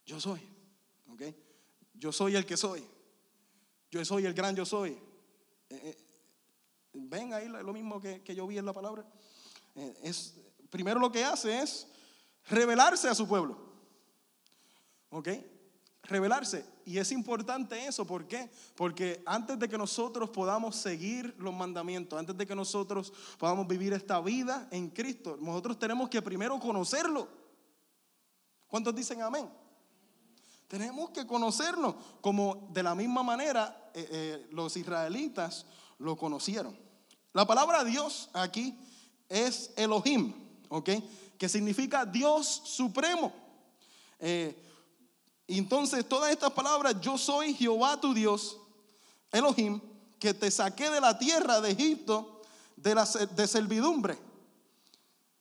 [0.07, 0.41] Yo soy.
[1.13, 1.25] ¿Ok?
[1.93, 2.83] Yo soy el que soy.
[3.91, 4.93] Yo soy el gran yo soy.
[5.69, 5.97] Eh, eh,
[6.95, 9.05] ven ahí lo mismo que, yo vi en la palabra.
[9.75, 10.37] Eh, es,
[10.71, 11.87] primero lo que hace es
[12.49, 13.59] revelarse a su pueblo.
[15.11, 15.29] ¿Ok?
[16.05, 16.65] Revelarse.
[16.87, 18.51] Y es importante eso, ¿por qué?
[18.75, 23.93] Porque antes de que nosotros podamos seguir los mandamientos, antes de que nosotros podamos vivir
[23.93, 27.45] esta vida en Cristo, nosotros tenemos que primero conocerlo.
[28.77, 29.49] ¿Cuántos dicen amén?
[30.69, 35.65] Tenemos que conocerlo, como de la misma manera eh, eh, los israelitas
[35.97, 36.79] lo conocieron.
[37.33, 38.79] La palabra Dios aquí
[39.31, 40.35] es Elohim,
[40.69, 40.91] ¿ok?
[41.39, 43.33] que significa Dios supremo.
[44.19, 44.55] Eh,
[45.47, 48.59] entonces, todas estas palabras, yo soy Jehová tu Dios,
[49.33, 49.81] Elohim,
[50.19, 52.43] que te saqué de la tierra de Egipto
[52.77, 54.26] de, la, de servidumbre.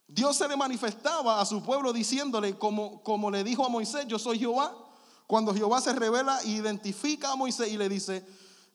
[0.08, 4.20] Dios se le manifestaba a su pueblo diciéndole, como, como le dijo a Moisés, yo
[4.20, 4.76] soy Jehová.
[5.28, 8.24] Cuando Jehová se revela identifica a Moisés y le dice,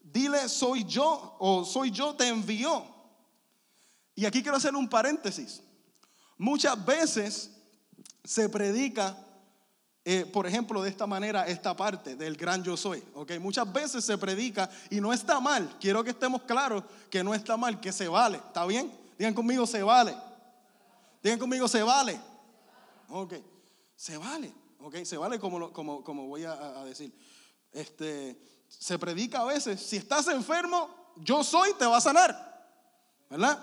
[0.03, 2.85] dile, soy yo o soy yo, te envió.
[4.17, 5.63] Y aquí quiero hacer un paréntesis.
[6.37, 7.53] Muchas veces
[8.25, 9.17] se predica,
[10.05, 13.05] eh, por ejemplo, de esta manera, esta parte del gran yo soy.
[13.15, 13.33] ¿ok?
[13.39, 15.77] Muchas veces se predica y no está mal.
[15.81, 18.39] Quiero que estemos claros que no está mal, que se vale.
[18.39, 18.93] ¿Está bien?
[19.17, 20.17] Digan conmigo, se vale.
[21.23, 22.21] Digan conmigo, se vale.
[23.09, 23.35] Ok,
[23.97, 24.53] se vale.
[24.81, 27.13] Ok, se vale como, como, como voy a, decir.
[27.73, 32.49] Este, se predica a veces, si estás enfermo, yo soy, te va a sanar.
[33.29, 33.59] ¿Verdad?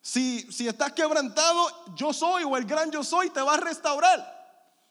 [0.00, 4.34] Si, si estás quebrantado, yo soy o el gran yo soy te va a restaurar.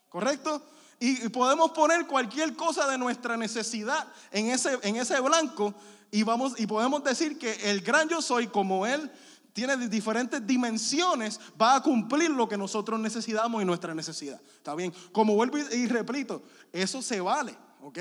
[0.09, 0.61] ¿Correcto?
[0.99, 5.73] Y, podemos poner cualquier cosa de nuestra necesidad en ese, en ese blanco
[6.11, 9.11] y, vamos, y podemos decir que el gran yo soy, como Él
[9.53, 14.41] tiene diferentes dimensiones, va a cumplir lo que nosotros necesitamos y nuestra necesidad.
[14.57, 14.91] ¿Está bien?
[15.11, 17.99] Como vuelvo y repito, eso se vale, ¿ok?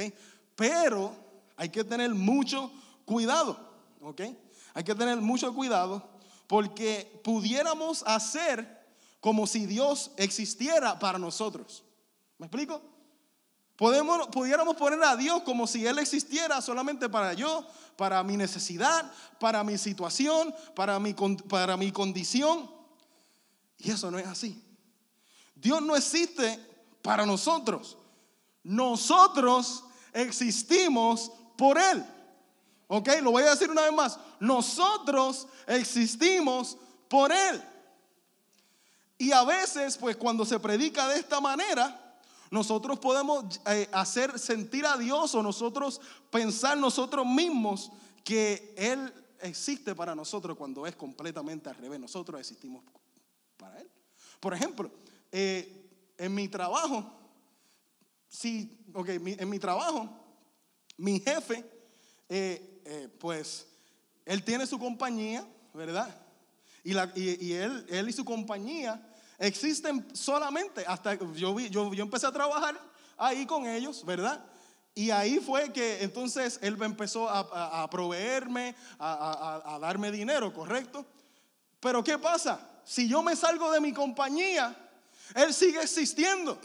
[0.57, 1.15] Pero
[1.57, 2.73] hay que tener mucho
[3.05, 3.59] cuidado,
[4.01, 4.23] ¿ok?
[4.75, 6.09] Hay que tener mucho cuidado
[6.47, 8.81] porque pudiéramos hacer
[9.21, 11.85] como si Dios existiera para nosotros.
[12.39, 12.83] ¿Me explico?
[13.83, 17.67] Podemos, pudiéramos poner a Dios como si Él existiera solamente para yo,
[17.97, 22.71] para mi necesidad, para mi situación, para mi, para mi condición.
[23.79, 24.63] Y eso no es así.
[25.57, 26.65] Dios no existe
[27.03, 27.99] para nosotros.
[28.63, 32.07] Nosotros existimos por Él.
[32.87, 33.09] ¿Ok?
[33.21, 34.17] Lo voy a decir una vez más.
[34.39, 37.61] Nosotros existimos por Él.
[39.19, 41.99] Y a veces, pues cuando se predica de esta manera,
[42.53, 47.91] nosotros podemos eh, hacer sentir a Dios o nosotros pensar nosotros mismos
[48.23, 49.11] que Él
[49.41, 51.99] existe para nosotros cuando es completamente al revés.
[51.99, 52.85] Nosotros existimos
[53.57, 53.91] para Él.
[54.39, 54.91] Por ejemplo,
[55.33, 55.89] eh,
[56.19, 57.11] en mi trabajo,
[58.29, 60.11] sí, ok, en mi trabajo,
[60.99, 61.65] mi jefe
[62.29, 63.67] eh, pues
[64.27, 66.15] él tiene su compañía, ¿verdad?
[66.85, 66.93] Y,
[67.55, 69.09] él, él y su compañía
[69.43, 72.81] existen solamente hasta yo, yo, yo empecé a trabajar
[73.19, 74.45] ahí con ellos, ¿verdad?
[74.95, 81.05] Y ahí fue que entonces él empezó a, proveerme, a, darme dinero, ¿correcto?
[81.81, 82.61] Pero ¿qué pasa?
[82.85, 84.77] Si yo me salgo de mi compañía,
[85.35, 86.61] él sigue existiendo.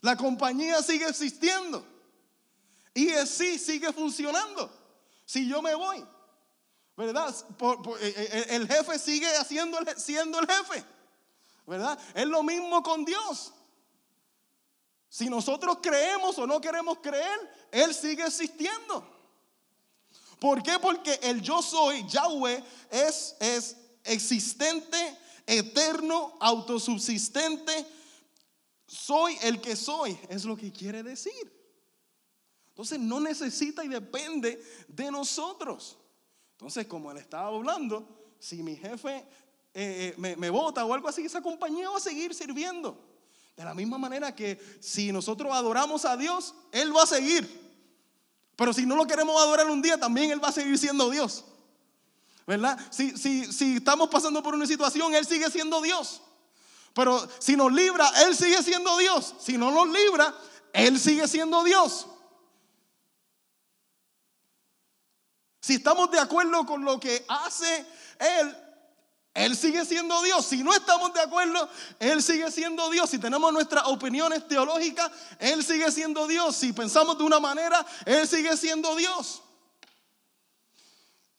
[0.00, 1.86] La compañía sigue existiendo.
[2.94, 4.72] Y así sigue funcionando.
[5.26, 6.02] Si yo me voy,
[6.96, 7.34] ¿verdad?
[8.00, 10.84] Eh, eh, el jefe sigue haciendo, siendo el jefe,
[11.66, 11.98] ¿verdad?
[12.14, 13.52] Es lo mismo con Dios.
[15.08, 17.38] Si nosotros creemos o no queremos creer,
[17.70, 19.08] Él sigue existiendo.
[20.40, 20.78] ¿Por qué?
[20.80, 27.86] Porque el yo soy, Yahweh, es, es existente, eterno, autosubsistente,
[28.86, 31.52] soy el que soy, es lo que quiere decir.
[32.68, 35.96] Entonces no necesita y depende de nosotros.
[36.52, 39.24] Entonces, como él estaba hablando, si mi jefe
[39.74, 42.96] eh, eh, me, me vota o algo así, esa compañía va a seguir sirviendo.
[43.56, 47.62] De la misma manera que si nosotros adoramos a Dios, Él va a seguir.
[48.56, 51.44] Pero si no lo queremos adorar un día, también Él va a seguir siendo Dios.
[52.46, 52.78] ¿Verdad?
[52.90, 56.20] Si, si, si estamos pasando por una situación, Él sigue siendo Dios.
[56.92, 59.34] Pero si nos libra, Él sigue siendo Dios.
[59.40, 60.34] Si no nos libra,
[60.72, 62.06] Él sigue siendo Dios.
[65.60, 67.86] Si estamos de acuerdo con lo que hace
[68.18, 68.56] Él,
[69.34, 70.46] Él sigue siendo Dios.
[70.46, 71.68] Si no estamos de acuerdo,
[71.98, 73.10] Él sigue siendo Dios.
[73.10, 76.54] Si tenemos nuestras opiniones teológicas, Él sigue siendo Dios.
[76.54, 79.42] Si pensamos de una manera, Él sigue siendo Dios.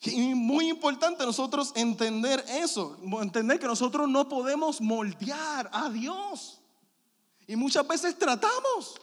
[0.02, 6.60] Y muy importante nosotros entender eso, entender que nosotros no podemos moldear a Dios.
[7.46, 9.00] Y muchas veces tratamos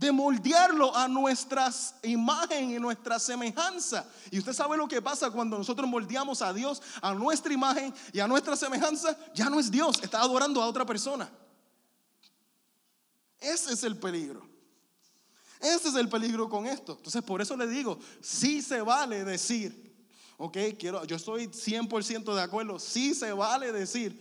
[0.00, 4.06] de moldearlo a nuestras imagen y nuestra semejanza.
[4.30, 8.18] Y usted sabe lo que pasa cuando nosotros moldeamos a Dios a nuestra imagen y
[8.18, 11.30] a nuestra semejanza, ya no es Dios, está adorando a otra persona.
[13.38, 14.48] Ese es el peligro.
[15.60, 16.94] Ese es el peligro con esto.
[16.96, 19.94] Entonces, por eso le digo, sí se vale decir,
[20.38, 24.18] ok, quiero, yo estoy 100% de acuerdo, sí se vale decir,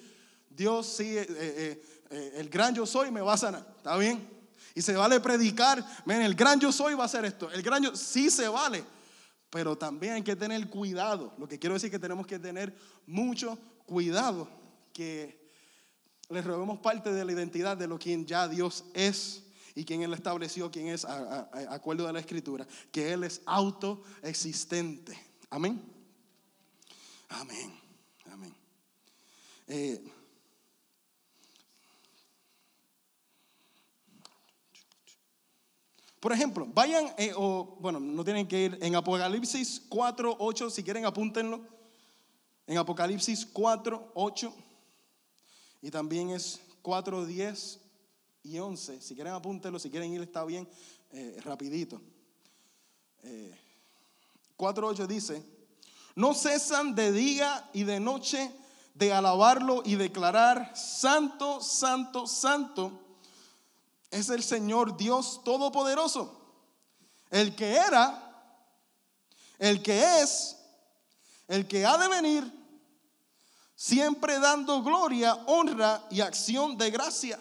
[0.50, 4.39] Dios sí, eh, eh, eh, el gran yo soy me va a sanar, ¿está bien?
[4.76, 7.52] Y se vale predicar, ven, el gran yo soy va a hacer esto.
[7.52, 8.84] El gran yo sí se vale,
[9.50, 11.34] pero también hay que tener cuidado.
[11.38, 14.48] Lo que quiero decir es que tenemos que tener mucho cuidado
[14.94, 15.40] que
[16.30, 19.44] le robemos parte de la identidad de lo quien ya Dios es
[19.76, 25.18] y quien Él estableció, quien es, a, acuerdo de la Escritura, que Él es autoexistente.
[25.50, 25.82] Amén.
[27.30, 27.80] Amén.
[28.32, 28.56] Amén.
[29.68, 30.04] Eh,
[36.20, 40.84] Por ejemplo, vayan, eh, o bueno, no tienen que ir en Apocalipsis 4, 8, si
[40.84, 41.62] quieren apúntenlo.
[42.68, 44.54] En Apocalipsis 4, 8.
[45.82, 47.80] Y también es 4, 10
[48.44, 49.02] y 11.
[49.02, 50.68] Si quieren apúntenlo, si quieren ir está bien,
[51.12, 52.02] eh, rapidito.
[53.24, 53.58] Eh,
[54.58, 55.42] 4, 8 dice,
[56.16, 58.52] no cesan de día y de noche
[58.94, 63.09] de alabarlo y declarar, santo, santo, santo
[64.12, 66.40] es el Señor Dios Todopoderoso,
[67.30, 68.26] el que era,
[69.60, 70.58] el que es,
[71.48, 72.60] el que ha de venir,
[73.76, 77.40] siempre dando gloria, honra y acción de gracia,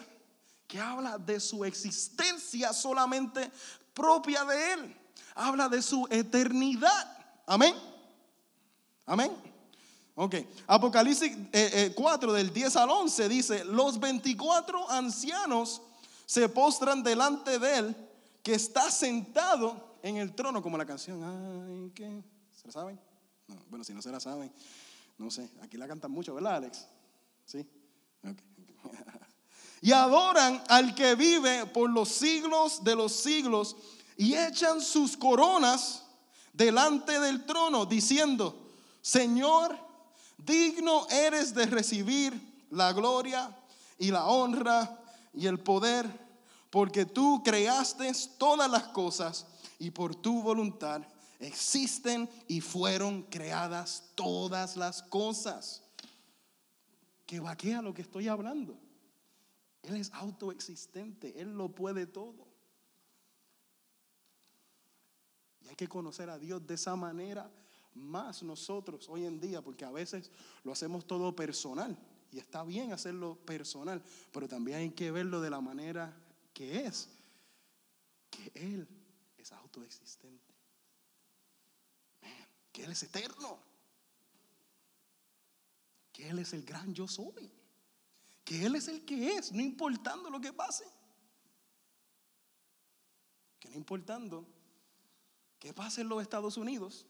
[0.67, 3.51] que habla de su existencia solamente
[3.93, 4.97] propia de Él,
[5.35, 7.17] habla de su eternidad.
[7.47, 7.75] Amén.
[9.05, 9.31] Amén.
[10.13, 10.35] Ok,
[10.67, 15.81] Apocalipsis 4 eh, eh, del 10 al 11 dice, los 24 ancianos
[16.29, 17.95] se postran delante de él
[18.43, 21.23] que está sentado en el trono, como la canción.
[21.23, 22.23] Ay, ¿qué?
[22.55, 22.99] ¿Se la saben?
[23.67, 24.53] bueno, si no se la saben,
[25.17, 25.49] no sé.
[25.63, 26.85] Aquí la cantan mucho, ¿verdad, Alex?
[27.45, 27.67] Sí.
[29.81, 33.75] y adoran al que vive por los siglos de los siglos
[34.15, 36.05] y echan sus coronas
[36.53, 38.69] delante del trono, diciendo:
[39.01, 39.75] Señor,
[40.37, 43.49] digno eres de recibir la gloria
[43.97, 44.98] y la honra
[45.33, 46.07] y el poder,
[46.69, 49.45] porque tú creaste todas las cosas
[49.79, 51.03] y por tu voluntad
[51.39, 55.83] existen y fueron creadas todas las cosas.
[57.25, 58.77] Que vaquea lo que estoy hablando.
[59.83, 62.47] Él es autoexistente, Él lo puede todo.
[65.61, 67.49] Y hay que conocer a Dios de esa manera
[67.93, 70.31] más nosotros hoy en día, porque a veces
[70.63, 71.97] lo hacemos todo personal.
[72.31, 76.15] Y está bien hacerlo personal, pero también hay que verlo de la manera
[76.53, 77.09] que es,
[78.29, 78.87] que Él
[79.37, 80.53] es autoexistente,
[82.71, 83.59] que Él es eterno,
[86.11, 87.51] que Él es el gran yo soy,
[88.43, 90.85] que Él es el que es, no importando lo que pase,
[93.59, 94.45] que no importando
[95.59, 97.07] qué pase en los Estados Unidos,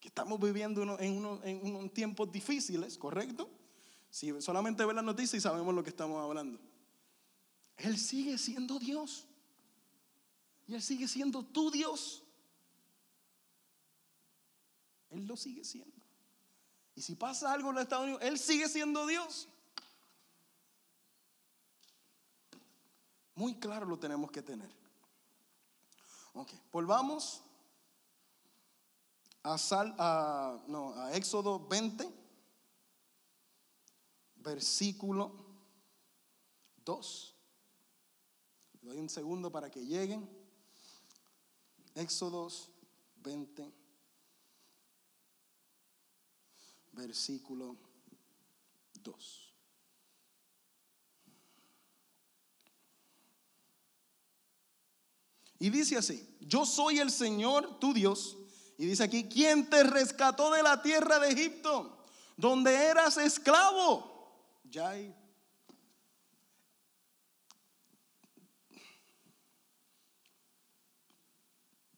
[0.00, 3.50] que estamos viviendo en, unos, tiempos difíciles, ¿correcto?
[4.10, 6.58] Si solamente ve la noticia y sabemos lo que estamos hablando.
[7.76, 9.26] Él sigue siendo Dios.
[10.66, 12.22] Y Él sigue siendo tu Dios.
[15.10, 15.96] Él lo sigue siendo.
[16.94, 19.48] Y si pasa algo en los Estados Unidos, Él sigue siendo Dios.
[23.34, 24.70] Muy claro lo tenemos que tener.
[26.34, 27.42] Ok, volvamos
[29.42, 32.08] a, Sal, a, no, a Éxodo 20,
[34.36, 35.32] versículo
[36.84, 37.34] 2.
[38.82, 40.28] Doy un segundo para que lleguen.
[41.94, 42.70] Éxodos
[43.16, 43.72] 20,
[46.92, 47.76] versículo
[49.02, 49.54] 2.
[55.62, 58.39] Y dice así, yo soy el Señor tu Dios.
[58.80, 62.02] Y dice aquí, quien te rescató de la tierra de Egipto,
[62.34, 64.32] donde eras esclavo.
[64.64, 65.14] Ya hay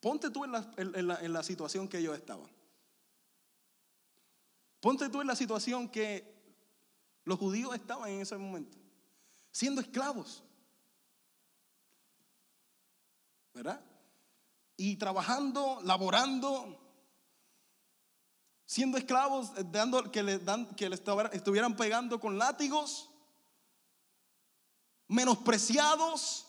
[0.00, 2.50] Ponte tú en la, situación que yo estaba.
[4.80, 6.34] Ponte tú en la situación que
[7.22, 8.76] los judíos estaban en ese momento,
[9.52, 10.42] siendo esclavos.
[13.54, 13.91] ¿Verdad?
[14.84, 16.76] Y trabajando, laborando,
[18.66, 23.08] siendo esclavos, eh, dando, que le dan, que le estuvieran pegando con látigos,
[25.06, 26.48] menospreciados,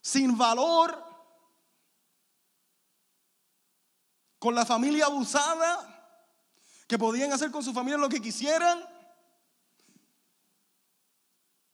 [0.00, 0.96] sin valor,
[4.38, 6.16] con la familia abusada,
[6.88, 8.82] que podían hacer con su familia lo que quisieran.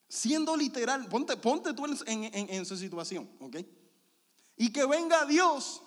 [0.08, 3.58] Siendo literal, ponte, ponte tú en, en su situación, ¿ok?
[4.56, 5.82] Y que venga Dios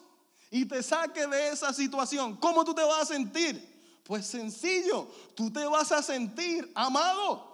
[0.51, 2.35] y te saque de esa situación.
[2.37, 4.01] ¿Cómo tú te vas a sentir?
[4.03, 7.47] Pues sencillo, tú te vas a sentir amado.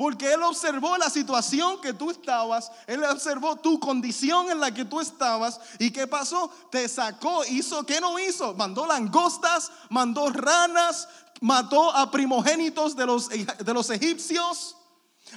[0.00, 4.86] Porque Él observó la situación que tú estabas, Él observó tu condición en la que
[4.86, 5.60] tú estabas.
[5.78, 6.50] ¿Y qué pasó?
[6.70, 8.54] Te sacó, hizo, ¿qué no hizo?
[8.54, 11.06] Mandó langostas, mandó ranas,
[11.42, 14.76] mató a primogénitos de los, de los egipcios,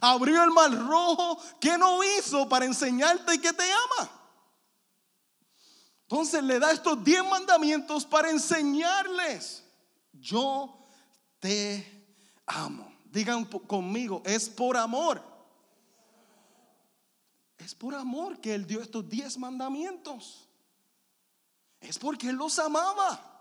[0.02, 1.40] abrió el mar rojo.
[1.60, 4.10] ¿Qué no hizo para enseñarte que te ama?
[6.04, 9.64] Entonces le da estos diez mandamientos para enseñarles,
[10.12, 10.86] yo
[11.40, 12.06] te
[12.46, 12.94] amo.
[13.06, 15.22] Digan conmigo, es por amor.
[17.58, 20.48] Es por amor que Él dio estos diez mandamientos.
[21.80, 23.33] Es porque Él los amaba.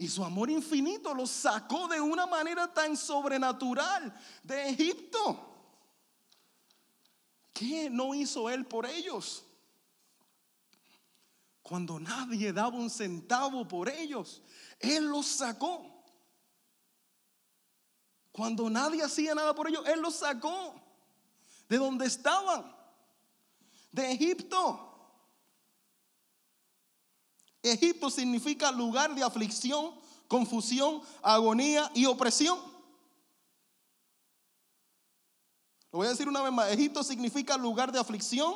[0.00, 5.46] Y su amor infinito los sacó de una manera tan sobrenatural de Egipto.
[7.52, 9.44] ¿Qué no hizo Él por ellos?
[11.60, 14.40] Cuando nadie daba un centavo por ellos,
[14.78, 16.02] Él los sacó.
[18.32, 20.80] Cuando nadie hacía nada por ellos, Él los sacó
[21.68, 22.74] de donde estaban,
[23.92, 24.89] de Egipto.
[27.62, 29.94] Egipto significa lugar de aflicción,
[30.28, 32.58] confusión, agonía y opresión.
[35.92, 36.70] Lo voy a decir una vez más.
[36.70, 38.54] Egipto significa lugar de aflicción,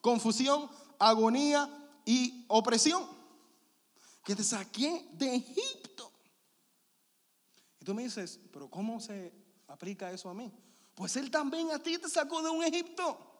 [0.00, 1.68] confusión, agonía
[2.04, 3.04] y opresión.
[4.24, 5.86] Que te saqué de Egipto
[7.86, 9.32] tú me dices, pero ¿cómo se
[9.68, 10.52] aplica eso a mí?
[10.96, 13.35] Pues Él también a ti te sacó de un Egipto.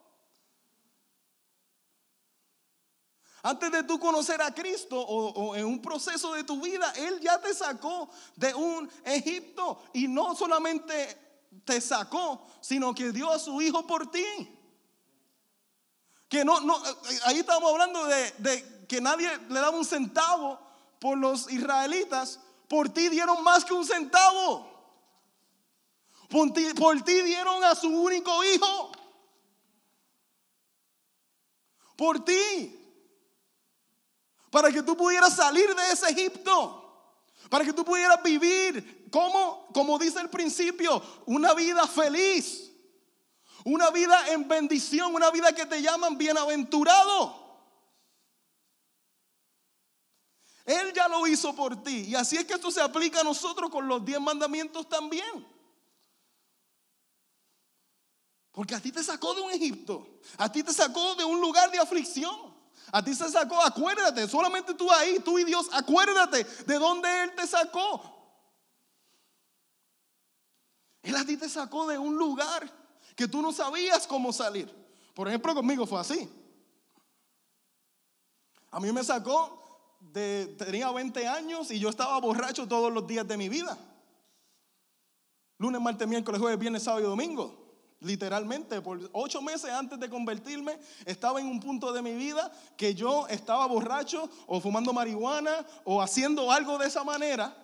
[3.47, 7.39] Antes de tú conocer a Cristo o, en un proceso de tu vida, Él ya
[7.39, 9.83] te sacó de un Egipto.
[9.93, 14.25] Y no solamente te sacó, sino que dio a su Hijo por ti.
[16.27, 16.77] Que no, no,
[17.25, 20.59] ahí estamos hablando de, de que nadie le daba un centavo
[20.99, 24.77] por los israelitas, por ti dieron más que un centavo.
[26.29, 26.51] Por
[27.03, 28.91] ti, dieron a su único hijo.
[31.95, 32.76] Por ti.
[34.49, 36.83] Para que tú pudieras salir de ese Egipto.
[37.49, 42.71] Para que tú pudieras vivir, como, como dice el principio, una vida feliz.
[43.63, 47.47] Una vida en bendición, una vida que te llaman bienaventurado.
[50.65, 52.05] Él ya lo hizo por ti.
[52.09, 55.47] Y así es que esto se aplica a nosotros con los diez mandamientos también.
[58.51, 60.19] Porque a ti te sacó de un Egipto.
[60.37, 62.56] A ti te sacó de un lugar de aflicción.
[62.91, 67.35] A ti se sacó, acuérdate, solamente tú ahí, tú y Dios, acuérdate de dónde Él
[67.35, 68.15] te sacó.
[71.01, 72.69] Él a ti te sacó de un lugar
[73.15, 74.73] que tú no sabías cómo salir.
[75.13, 76.29] Por ejemplo, conmigo fue así.
[78.71, 79.67] A mí me sacó
[80.13, 83.77] tenía 20 años y yo estaba borracho todos los días de mi vida.
[85.57, 87.66] Lunes, martes, miércoles, jueves, viernes, sábado y domingo.
[87.99, 92.93] Literalmente, por ocho meses antes de convertirme, estaba en un punto de mi vida que
[92.93, 97.55] yo estaba borracho o fumando marihuana o haciendo algo de esa manera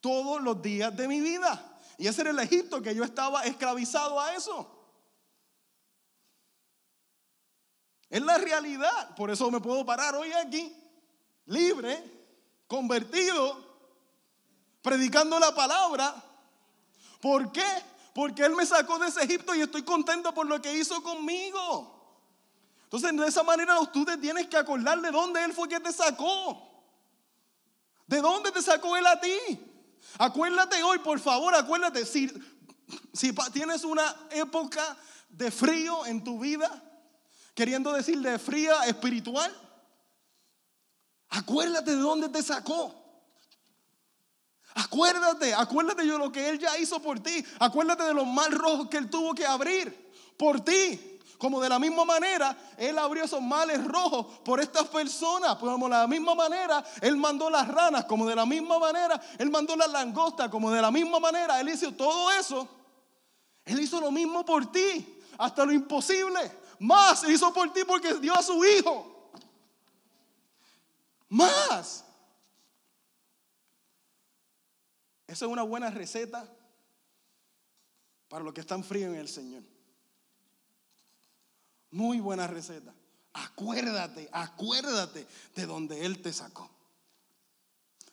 [0.00, 1.80] todos los días de mi vida.
[1.98, 4.72] Y ese era el Egipto que yo estaba esclavizado a eso.
[8.08, 9.16] Es la realidad.
[9.16, 10.72] Por eso me puedo parar hoy aquí
[11.46, 12.02] libre,
[12.68, 13.64] convertido,
[14.82, 16.14] predicando la palabra.
[17.20, 17.64] ¿Por qué?
[18.16, 22.24] Porque Él me sacó de ese Egipto y estoy contento por lo que hizo conmigo.
[22.84, 25.92] Entonces, de esa manera tú te tienes que acordar de dónde Él fue que te
[25.92, 26.82] sacó.
[28.06, 29.36] ¿De dónde te sacó Él a ti?
[30.16, 32.32] Acuérdate hoy, por favor, acuérdate, si,
[33.12, 34.96] si tienes una época
[35.28, 36.70] de frío en tu vida,
[37.54, 39.54] queriendo decir de fría espiritual,
[41.28, 43.05] acuérdate de dónde te sacó.
[44.76, 47.42] Acuérdate, acuérdate de lo que Él ya hizo por ti.
[47.58, 51.18] Acuérdate de los mal rojos que Él tuvo que abrir por ti.
[51.38, 55.56] Como de la misma manera, Él abrió esos males rojos por estas personas.
[55.56, 58.04] Como de la misma manera, Él mandó las ranas.
[58.04, 60.50] Como de la misma manera, Él mandó las langostas.
[60.50, 62.68] Como de la misma manera, Él hizo todo eso.
[63.64, 65.20] Él hizo lo mismo por ti.
[65.38, 66.52] Hasta lo imposible.
[66.80, 69.30] Más hizo por ti porque dio a su hijo.
[71.30, 72.05] Más.
[75.26, 76.48] Esa es una buena receta
[78.28, 79.62] para los que están fríos en el Señor.
[81.90, 82.94] Muy buena receta.
[83.32, 86.70] Acuérdate, acuérdate de donde Él te sacó.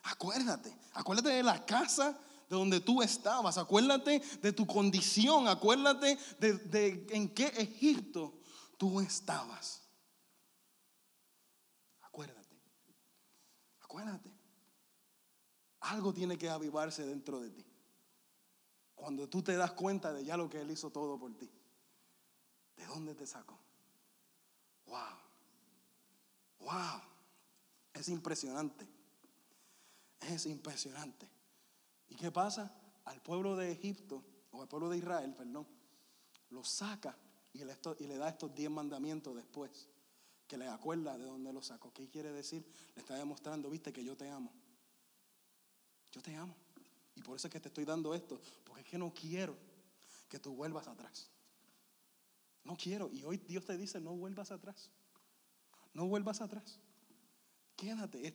[0.03, 2.17] Acuérdate, acuérdate de la casa
[2.49, 3.57] de donde tú estabas.
[3.57, 5.47] Acuérdate de tu condición.
[5.47, 8.33] Acuérdate de, en qué Egipto
[8.77, 9.81] tú estabas.
[12.01, 12.59] Acuérdate,
[13.79, 14.32] acuérdate.
[15.83, 17.65] Algo tiene que avivarse dentro de ti.
[18.95, 21.49] Cuando tú te das cuenta de ya lo que Él hizo todo por ti.
[22.77, 23.59] ¿De dónde te sacó?
[24.85, 25.17] Wow.
[26.59, 27.01] Wow.
[27.93, 28.87] Es impresionante.
[30.21, 31.29] Es impresionante.
[32.07, 32.73] ¿Y qué pasa?
[33.03, 35.67] Al pueblo de Egipto, o al pueblo de Israel, perdón,
[36.49, 37.17] lo saca
[37.51, 39.89] y le, da estos diez mandamientos después.
[40.47, 41.91] Que le acuerda de dónde lo sacó.
[41.91, 42.65] ¿Qué quiere decir?
[42.95, 44.62] Le está demostrando, viste, que yo te amo.
[46.13, 46.55] Yo te amo.
[47.15, 48.39] Y por eso es que te estoy dando esto.
[48.63, 49.57] Porque es que no quiero
[50.29, 51.29] que tú vuelvas atrás.
[52.63, 53.09] No quiero.
[53.11, 54.89] Y hoy Dios te dice, no vuelvas atrás.
[55.93, 56.79] No vuelvas atrás.
[57.75, 58.25] Quédate.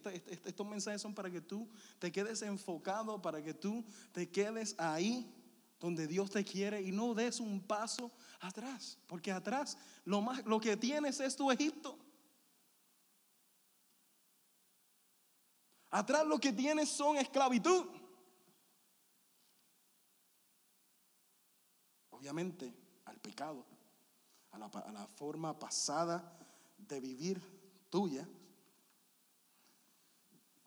[0.44, 1.68] estos mensajes son para que tú
[1.98, 5.32] te quedes enfocado, para que tú te quedes ahí
[5.78, 8.10] donde Dios te quiere y no des un paso
[8.40, 8.98] atrás.
[9.06, 11.96] Porque atrás lo, más, lo que tienes es tu Egipto.
[15.90, 17.86] Atrás lo que tienes son esclavitud.
[22.10, 22.74] Obviamente
[23.06, 23.64] al pecado,
[24.50, 26.36] a la, forma pasada
[26.76, 27.40] de vivir
[27.88, 28.28] tuya.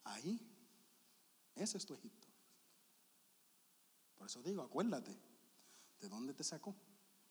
[0.04, 0.40] Ahí,
[1.56, 2.28] ese es tu Egipto.
[4.18, 5.20] Por eso digo, acuérdate
[6.00, 6.76] de dónde te sacó.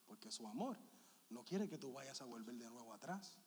[0.07, 0.79] Porque su amor
[1.29, 3.39] no quiere que tú vayas a volver de nuevo atrás.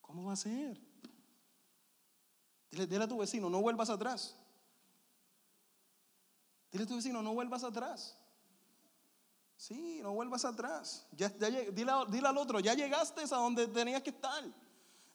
[0.00, 0.93] ¿Cómo va a ser?
[2.74, 4.36] Dile, a tu vecino, no vuelvas atrás.
[6.72, 8.18] Dile a tu vecino, no vuelvas atrás.
[9.56, 11.06] Sí, no vuelvas atrás.
[11.12, 14.44] Ya, dile, al otro, ya llegaste a donde tenías que estar.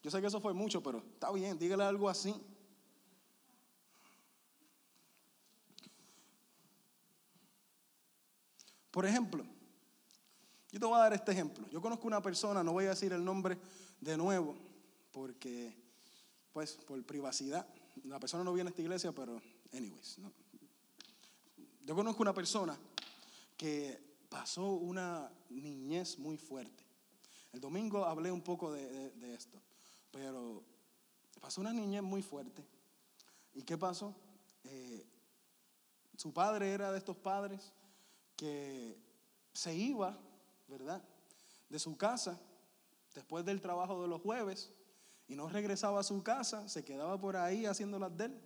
[0.02, 2.34] Yo sé que eso fue mucho, pero está bien, dígale algo así.
[8.90, 9.46] Por ejemplo,
[10.72, 11.68] yo te voy a dar este ejemplo.
[11.70, 13.60] Yo conozco una persona, no voy a decir el nombre
[14.00, 14.56] de nuevo,
[15.12, 15.89] porque
[16.54, 17.68] pues por privacidad.
[18.04, 19.42] La persona no viene a esta iglesia, pero
[19.74, 20.18] anyways.
[21.82, 22.78] Yo conozco una persona
[23.58, 26.84] que pasó una niñez muy fuerte.
[27.52, 29.60] El domingo hablé un poco de, esto,
[30.12, 30.64] pero
[31.42, 32.64] pasó una niñez muy fuerte.
[33.54, 34.16] ¿Y qué pasó?
[34.64, 35.06] Eh,
[36.16, 37.74] su padre era de estos padres
[38.36, 38.98] que
[39.54, 40.18] se iba,
[40.68, 41.04] ¿verdad?
[41.70, 42.40] De su casa
[43.16, 44.72] después del trabajo de los jueves
[45.30, 48.42] y no regresaba a su casa, se quedaba por ahí haciendo las de él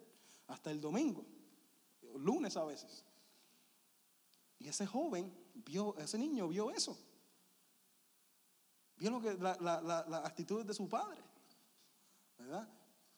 [0.48, 1.26] hasta el domingo,
[2.18, 3.06] lunes a veces.
[4.60, 6.98] Y ese joven vio, ese niño vio eso.
[8.98, 11.22] Vio lo que, la, la, actitud de su padre.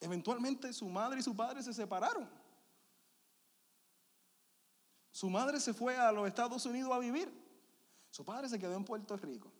[0.00, 2.28] Eventualmente su madre y su padre se separaron.
[5.10, 7.32] Su madre se fue a los Estados Unidos a vivir.
[8.10, 9.50] Su padre se quedó en Puerto Rico.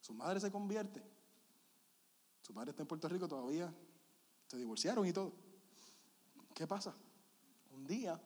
[0.00, 1.13] Su madre se convierte.
[2.44, 3.72] Su padre está en Puerto Rico todavía.
[4.46, 5.32] Se divorciaron y todo.
[6.54, 6.94] ¿Qué pasa?
[7.70, 8.20] Un día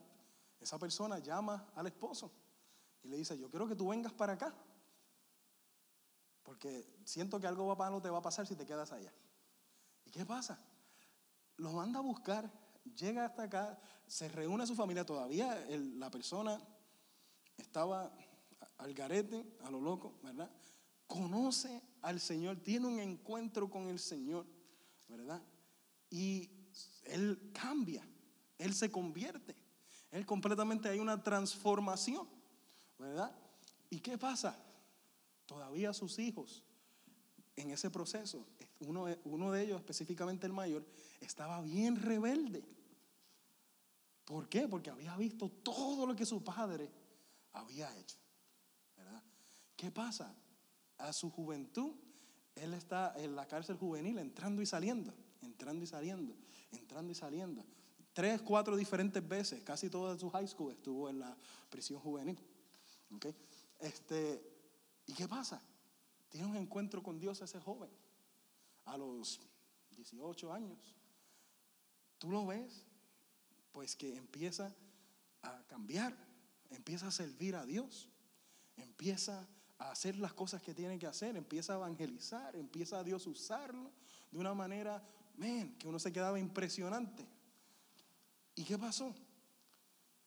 [0.61, 2.33] esa persona llama al esposo
[3.05, 4.53] y le dice, yo quiero que tú vengas para acá.
[6.43, 9.13] Porque siento que algo malo te va a pasar si te quedas allá.
[10.05, 10.59] ¿Y qué pasa?
[11.59, 12.51] Lo manda a buscar,
[12.97, 15.07] llega hasta acá, se reúne a su familia.
[15.07, 16.61] Todavía la persona
[17.57, 18.13] estaba
[18.79, 20.51] al garete, a lo loco, ¿verdad?
[21.09, 24.47] Conoce al Señor, tiene un encuentro con el Señor,
[25.09, 25.43] ¿verdad?
[26.11, 26.49] Y
[27.05, 28.07] Él cambia,
[28.59, 29.57] Él se convierte,
[30.13, 32.29] Él completamente hay una transformación,
[32.99, 33.35] ¿verdad?
[33.91, 34.57] ¿Y qué pasa?
[35.47, 36.63] Todavía sus hijos
[37.57, 38.47] en ese proceso,
[38.81, 40.87] uno, uno de ellos, específicamente el mayor,
[41.21, 42.65] estaba bien rebelde.
[44.25, 44.69] ¿Por qué?
[44.69, 46.91] Porque había visto todo lo que su padre
[47.55, 48.19] había hecho.
[48.95, 49.23] ¿verdad?
[49.75, 50.35] ¿Qué pasa?
[50.99, 51.93] A su juventud,
[52.55, 56.35] él está en la cárcel juvenil entrando y saliendo, entrando y saliendo,
[56.73, 57.65] entrando y saliendo.
[58.13, 61.37] Tres, cuatro diferentes veces, casi toda su high school estuvo en la
[61.71, 62.39] prisión juvenil.
[63.15, 63.35] ¿Okay?
[63.79, 64.43] Este,
[65.07, 65.63] ¿Y qué pasa?
[66.29, 67.91] Tiene un encuentro con Dios ese joven
[68.85, 69.41] a los
[69.91, 70.95] 18 años.
[72.19, 72.85] Tú lo ves,
[73.73, 74.75] pues que empieza
[75.43, 76.17] a cambiar,
[76.71, 78.09] empieza a servir a Dios,
[78.77, 79.47] empieza
[79.79, 83.91] a hacer las cosas que tiene que hacer, empieza a evangelizar, empieza a Dios usarlo
[84.31, 85.03] de una manera,
[85.37, 87.27] men, que uno se quedaba impresionante.
[88.57, 89.15] ¿Y qué pasó?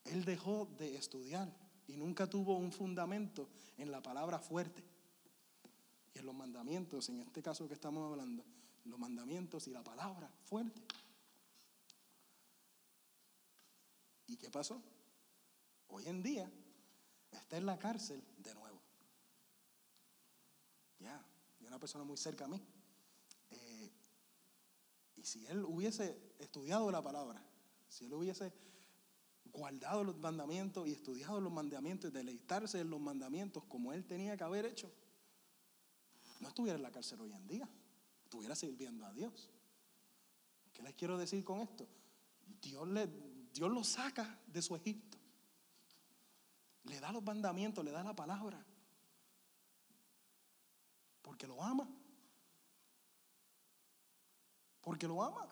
[0.06, 1.52] Él dejó de estudiar
[1.88, 4.84] y nunca tuvo un fundamento en la palabra fuerte
[6.14, 8.43] y en los mandamientos, en este caso que estamos hablando,
[8.86, 10.82] los mandamientos y la palabra fuerte.
[14.28, 14.82] ¿Y qué pasó?
[15.89, 16.49] Hoy en día
[17.32, 18.80] está en la cárcel de nuevo.
[21.02, 21.24] Ya,
[21.60, 22.62] y una persona muy cerca a mí.
[23.49, 23.91] Eh,
[25.16, 27.43] y si él hubiese estudiado la palabra,
[27.89, 28.54] si él hubiese
[29.52, 34.38] guardado los mandamientos y estudiado los mandamientos y deleitarse en los mandamientos como él tenía
[34.38, 34.91] que haber hecho,
[36.39, 37.70] no estuviera en la cárcel hoy en día,
[38.24, 39.49] estuviera sirviendo a Dios.
[40.74, 41.88] ¿Qué les quiero decir con esto?
[42.62, 43.08] Dios, le,
[43.54, 45.18] Dios lo saca de su Egipto,
[46.86, 48.64] le da los mandamientos, le da la palabra,
[51.32, 51.88] porque lo ama,
[54.82, 55.47] porque lo ama.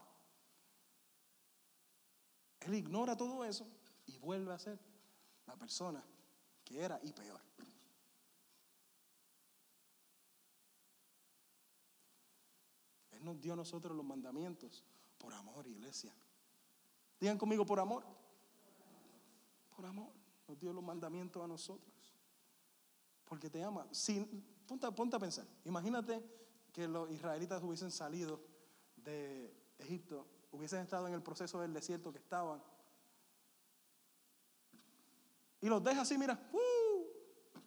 [2.60, 3.66] Él ignora todo eso
[4.06, 4.78] y vuelve a ser
[5.48, 6.04] la persona
[6.66, 7.40] que era y peor.
[13.12, 14.84] Él nos dio a nosotros los mandamientos
[15.18, 16.14] por amor, iglesia.
[17.22, 18.06] Digan conmigo por amor.
[19.78, 20.12] Por amor.
[20.46, 22.14] Nos dio los mandamientos a nosotros.
[23.24, 23.88] Porque te ama.
[23.94, 24.28] Si,
[24.70, 25.46] ponte, ponte a pensar.
[25.66, 26.24] Imagínate
[26.72, 28.40] que los israelitas hubiesen salido
[28.96, 32.62] de Egipto, hubiesen estado en el proceso del desierto que estaban
[35.62, 37.60] y los deja así, mira, ¡uh!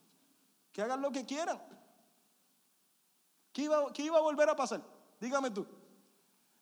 [0.73, 1.61] que hagan lo que quieran.
[3.53, 4.83] ¿Qué iba, ¿Qué iba a volver a pasar?
[5.21, 5.67] Dígame tú.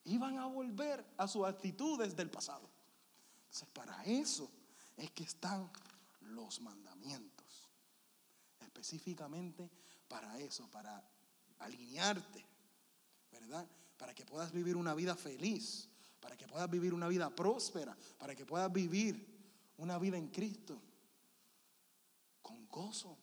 [0.03, 2.69] Iban a volver a sus actitudes del pasado.
[3.45, 4.51] Entonces, para eso
[4.97, 5.71] es que están
[6.21, 7.69] los mandamientos.
[8.59, 9.69] Específicamente
[10.11, 11.01] para eso, para
[11.59, 12.45] alinearte,
[13.31, 13.65] ¿verdad?
[13.97, 15.89] Para que puedas vivir una vida feliz,
[16.19, 19.25] para que puedas vivir una vida próspera, para que puedas vivir
[19.77, 20.81] una vida en Cristo
[22.71, 23.17] gozo.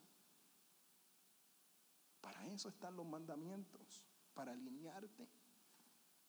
[2.20, 5.26] Para eso están los mandamientos, para alinearte.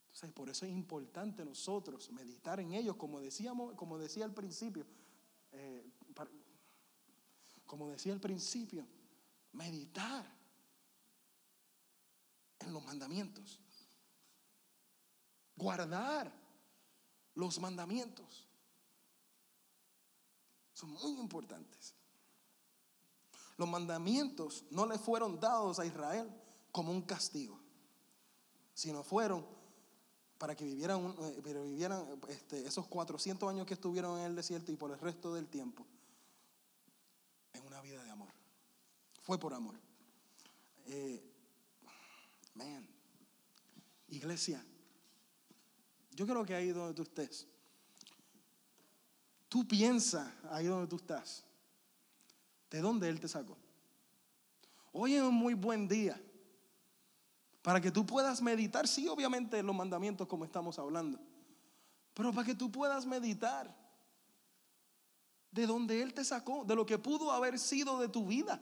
[0.06, 4.86] Entonces, por eso es importante nosotros meditar en ellos, como decíamos, como decía al principio,
[5.52, 5.86] eh,
[7.66, 8.88] como decía al principio,
[9.52, 10.26] meditar
[12.60, 13.60] en los mandamientos,
[15.56, 16.32] guardar
[17.36, 18.48] los mandamientos.
[20.74, 21.94] Son muy importantes.
[23.58, 26.30] Los mandamientos no le fueron dados a Israel
[26.72, 27.60] como un castigo,
[28.74, 29.46] sino fueron
[30.38, 34.78] para que vivieran, eh, vivieran este, esos 400 años que estuvieron en el desierto y
[34.78, 35.86] por el resto del tiempo
[37.52, 38.30] en una vida de amor.
[39.22, 39.76] Fue por amor.
[40.86, 41.29] Eh,
[42.60, 42.88] man,
[44.10, 44.64] iglesia,
[46.12, 47.48] yo creo que ahí donde tú estés,
[49.48, 51.46] tú piensas ahí donde tú estás
[52.70, 53.58] de dónde Él te sacó.
[54.92, 56.22] Hoy es un muy buen día
[57.62, 61.20] para que tú puedas meditar, sí, obviamente en los mandamientos como estamos hablando,
[62.14, 63.74] pero para que tú puedas meditar
[65.52, 68.62] de dónde Él te sacó, de lo que pudo haber sido de tu vida.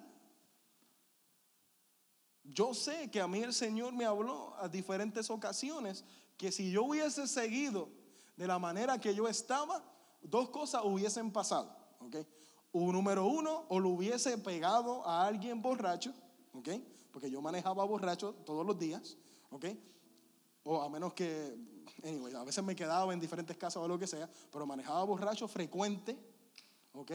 [2.54, 6.04] Yo sé que a mí el Señor me habló a diferentes ocasiones
[6.38, 7.90] que si yo hubiese seguido
[8.36, 9.84] de la manera que yo estaba,
[10.22, 11.76] dos cosas hubiesen pasado.
[12.00, 12.26] ¿okay?
[12.72, 16.14] o número uno, o lo hubiese pegado a alguien borracho,
[16.54, 16.70] ¿ok?
[17.12, 19.18] Porque yo manejaba borracho todos los días,
[19.50, 19.66] ¿ok?
[20.64, 21.56] O a menos que,
[22.04, 25.48] anyway, a veces me quedaba en diferentes casas o lo que sea, pero manejaba borracho
[25.48, 26.18] frecuente,
[26.94, 27.12] ¿ok?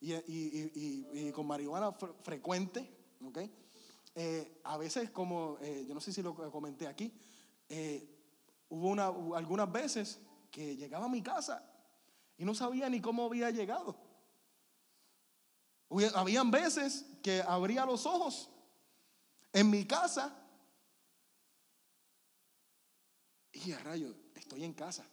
[0.00, 1.92] Y, y, y, con marihuana
[2.22, 2.88] frecuente,
[3.24, 3.38] ¿ok?
[4.14, 7.12] Eh, a veces, como eh, yo no sé si lo comenté aquí,
[7.68, 8.08] eh,
[8.68, 9.06] hubo una,
[9.36, 11.64] algunas veces que llegaba a mi casa
[12.36, 13.96] y no sabía ni cómo había llegado.
[16.14, 18.50] Habían veces que abría los ojos
[19.52, 20.34] en mi casa
[23.52, 25.04] y a rayo, estoy en casa.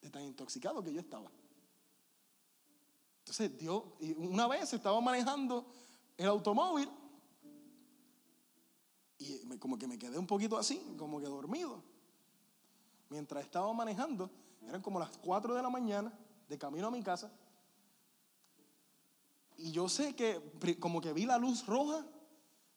[0.00, 1.30] De tan intoxicado que yo estaba.
[3.24, 3.82] Entonces Dios,
[4.18, 5.66] una vez estaba manejando
[6.18, 6.90] el automóvil
[9.18, 11.82] y como que me quedé un poquito así, como que dormido.
[13.08, 14.30] Mientras estaba manejando,
[14.68, 16.12] eran como las 4 de la mañana,
[16.48, 17.32] de camino a mi casa.
[19.56, 20.38] Y yo sé que
[20.78, 22.04] como que vi la luz roja,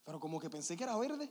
[0.05, 1.29] pero como que pensé que era verde.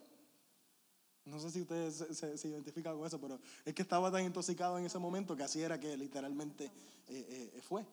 [1.24, 4.84] No sé si ustedes se, identifican con eso, pero es que estaba tan intoxicado en
[4.84, 6.66] ese momento que así era que literalmente
[7.08, 7.84] eh, eh, fue.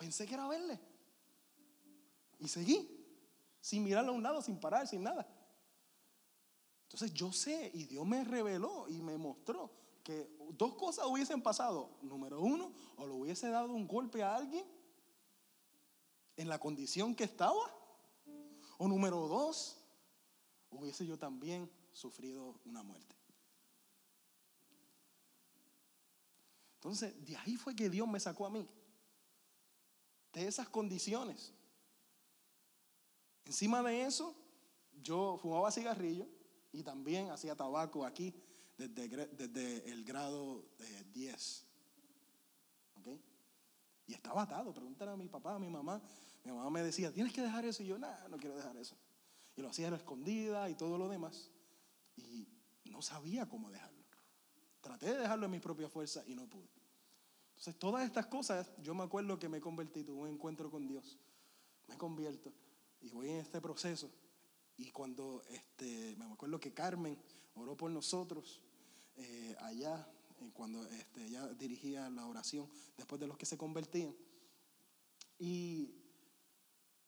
[0.00, 0.80] Pensé que era verde.
[2.38, 2.88] Y seguí,
[3.60, 5.28] sin mirarlo a un lado, sin parar, sin nada.
[6.84, 9.70] Entonces yo sé, y Dios me reveló y me mostró
[10.02, 11.98] que dos cosas hubiesen pasado.
[12.00, 14.64] Número uno, o le hubiese dado un golpe a alguien
[16.38, 17.70] en la condición que estaba.
[18.78, 19.76] O número dos,
[20.70, 23.14] hubiese yo también sufrido una muerte.
[26.76, 28.66] Entonces, de ahí fue que Dios me sacó a mí.
[30.32, 31.52] De esas condiciones.
[33.44, 34.34] Encima de eso,
[35.02, 36.28] yo fumaba cigarrillo
[36.72, 38.34] y también hacía tabaco aquí
[38.76, 40.64] desde, desde el grado
[41.12, 41.66] 10.
[44.06, 44.74] Y estaba atado.
[44.74, 46.02] Pregúntale a mi papá, a mi mamá.
[46.44, 47.82] Mi mamá me decía, tienes que dejar eso.
[47.82, 48.96] Y yo, nada, no quiero dejar eso.
[49.56, 51.50] Y lo hacía a la escondida y todo lo demás.
[52.16, 52.48] Y
[52.86, 54.00] no sabía cómo dejarlo.
[54.80, 56.79] Traté de dejarlo en mi propia fuerza y no pude.
[57.60, 61.18] Entonces, todas estas cosas, yo me acuerdo que me convertí, tuve un encuentro con Dios.
[61.88, 62.50] Me convierto
[63.02, 64.10] y voy en este proceso.
[64.78, 67.18] Y cuando este, me acuerdo que Carmen
[67.54, 68.62] oró por nosotros
[69.16, 74.16] eh, allá, eh, cuando este, ella dirigía la oración después de los que se convertían.
[75.38, 75.92] Y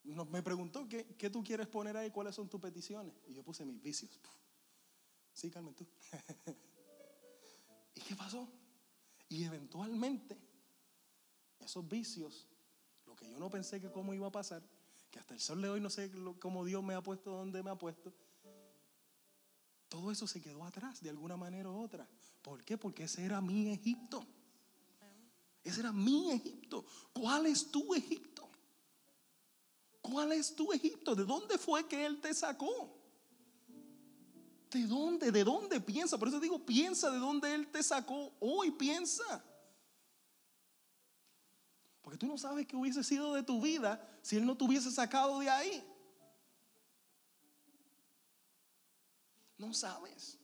[0.03, 2.11] nos, me preguntó, ¿qué, ¿qué, tú quieres poner ahí?
[2.11, 3.11] ¿Cuáles son tus peticiones?
[3.25, 4.19] Y yo puse mis vicios.
[5.33, 5.87] Sí, Carmen, tú.
[7.95, 8.47] ¿Y qué pasó?
[9.33, 10.37] Y eventualmente,
[11.57, 12.47] esos vicios,
[13.07, 14.61] lo que yo no pensé que cómo iba a pasar,
[15.09, 17.71] que hasta el sol de hoy no sé cómo Dios me ha puesto, dónde me
[17.71, 18.13] ha puesto,
[19.89, 22.07] todo eso se quedó atrás de alguna manera u otra.
[22.43, 22.77] ¿Por qué?
[22.77, 24.23] Porque ese era mi Egipto.
[25.63, 26.85] Ese era mi Egipto.
[27.11, 28.47] ¿Cuál es tu Egipto?
[29.99, 31.15] ¿Cuál es tu Egipto?
[31.15, 33.02] ¿De dónde fue que Él te sacó?
[34.73, 35.31] ¿De dónde?
[35.31, 36.17] ¿De dónde piensa?
[36.17, 38.33] Por eso digo, piensa de dónde Él te sacó.
[38.39, 39.43] Hoy piensa.
[42.01, 44.89] Porque tú no sabes qué hubiese sido de tu vida si Él no te hubiese
[44.91, 45.83] sacado de ahí.
[49.59, 50.39] No sabes.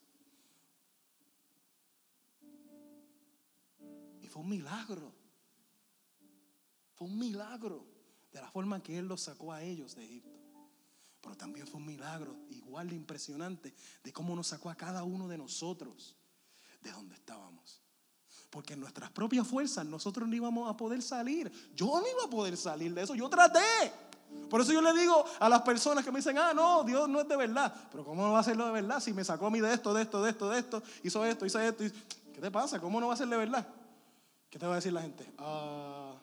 [4.22, 5.12] Y fue un milagro.
[6.94, 7.84] Fue un milagro
[8.32, 10.30] de la forma que Él los sacó a ellos de Egipto.
[11.30, 13.72] Pero también fue un milagro igual de impresionante
[14.04, 16.16] de cómo nos sacó a cada uno de nosotros
[16.82, 17.84] de donde estábamos.
[18.50, 21.52] Porque en nuestras propias fuerzas nosotros no íbamos a poder salir.
[21.76, 23.14] Yo no iba a poder salir de eso.
[23.14, 23.60] Yo traté.
[24.50, 27.22] Por eso yo le digo a las personas que me dicen, ah, no, Dios no
[27.22, 27.76] es de verdad.
[27.92, 29.94] Pero ¿cómo no va a ser de verdad si me sacó a mí de esto,
[29.94, 31.84] de esto, de esto, de esto, hizo esto, hizo esto?
[32.34, 32.80] ¿Qué te pasa?
[32.80, 33.68] ¿Cómo no va a ser de verdad?
[34.50, 35.32] ¿Qué te va a decir la gente?
[35.38, 36.16] Ah,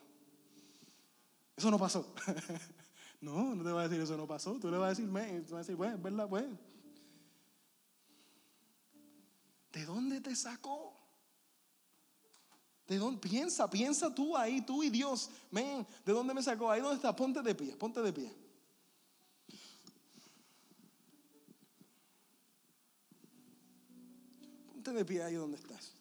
[1.56, 2.12] eso no pasó.
[3.20, 4.58] no, no te va a decir eso no pasó.
[4.58, 6.46] Tú le vas a decir, me, tú vas a decir, bueno, es verdad, pues.
[9.72, 10.96] ¿De dónde te sacó?
[12.86, 13.20] ¿De dónde?
[13.20, 15.30] Piensa, piensa tú ahí, tú y Dios.
[15.50, 16.70] Men, ¿de dónde me sacó?
[16.70, 18.32] Ahí donde está, ponte de pie, ponte de pie.
[24.72, 25.96] Ponte de pie ahí donde estás.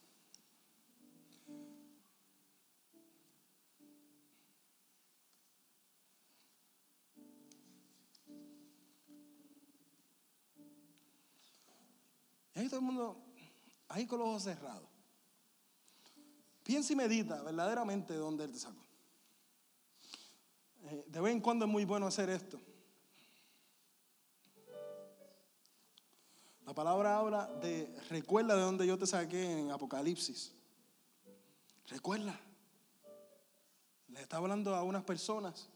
[12.76, 13.24] Todo el mundo,
[13.88, 14.90] ahí con los ojos cerrados.
[16.62, 18.84] Piensa y medita verdaderamente de dónde Él te sacó.
[20.84, 22.60] Eh, de vez en cuando es muy bueno hacer esto.
[26.66, 30.52] La palabra habla de, recuerda de dónde yo te saqué en Apocalipsis.
[31.88, 32.38] Recuerda.
[34.10, 35.70] Le está hablando a unas personas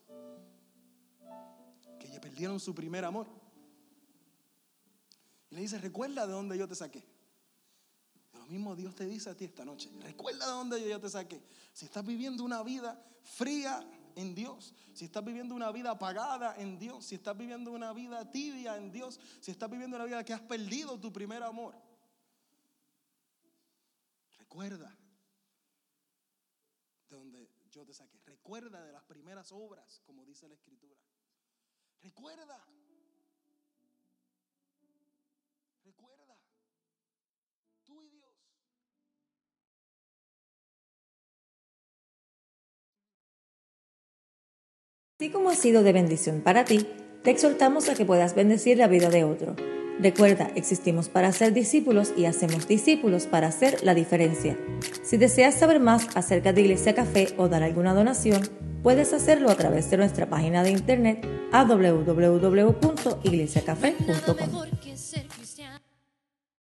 [1.98, 3.39] que ya perdieron su primer amor.
[5.50, 7.04] Y le dice, recuerda de dónde yo te saqué
[8.50, 9.90] mismo Dios te dice a ti esta noche.
[10.02, 11.42] Recuerda de dónde yo te saqué.
[11.72, 16.80] Si estás viviendo una vida fría en Dios, si estás viviendo una vida apagada en
[16.80, 20.34] Dios, si estás viviendo una vida tibia en Dios, si estás viviendo una vida que
[20.34, 21.76] has perdido tu primer amor,
[24.40, 24.98] recuerda
[27.08, 28.20] de donde yo te saqué.
[28.26, 31.00] Recuerda de las primeras obras, como dice la escritura.
[32.02, 32.66] Recuerda.
[45.20, 46.88] Así como ha sido de bendición para ti,
[47.24, 49.54] te exhortamos a que puedas bendecir la vida de otro.
[50.00, 54.58] Recuerda, existimos para ser discípulos y hacemos discípulos para hacer la diferencia.
[55.04, 58.44] Si deseas saber más acerca de Iglesia Café o dar alguna donación,
[58.82, 64.38] puedes hacerlo a través de nuestra página de internet a www.iglesiacafé.com.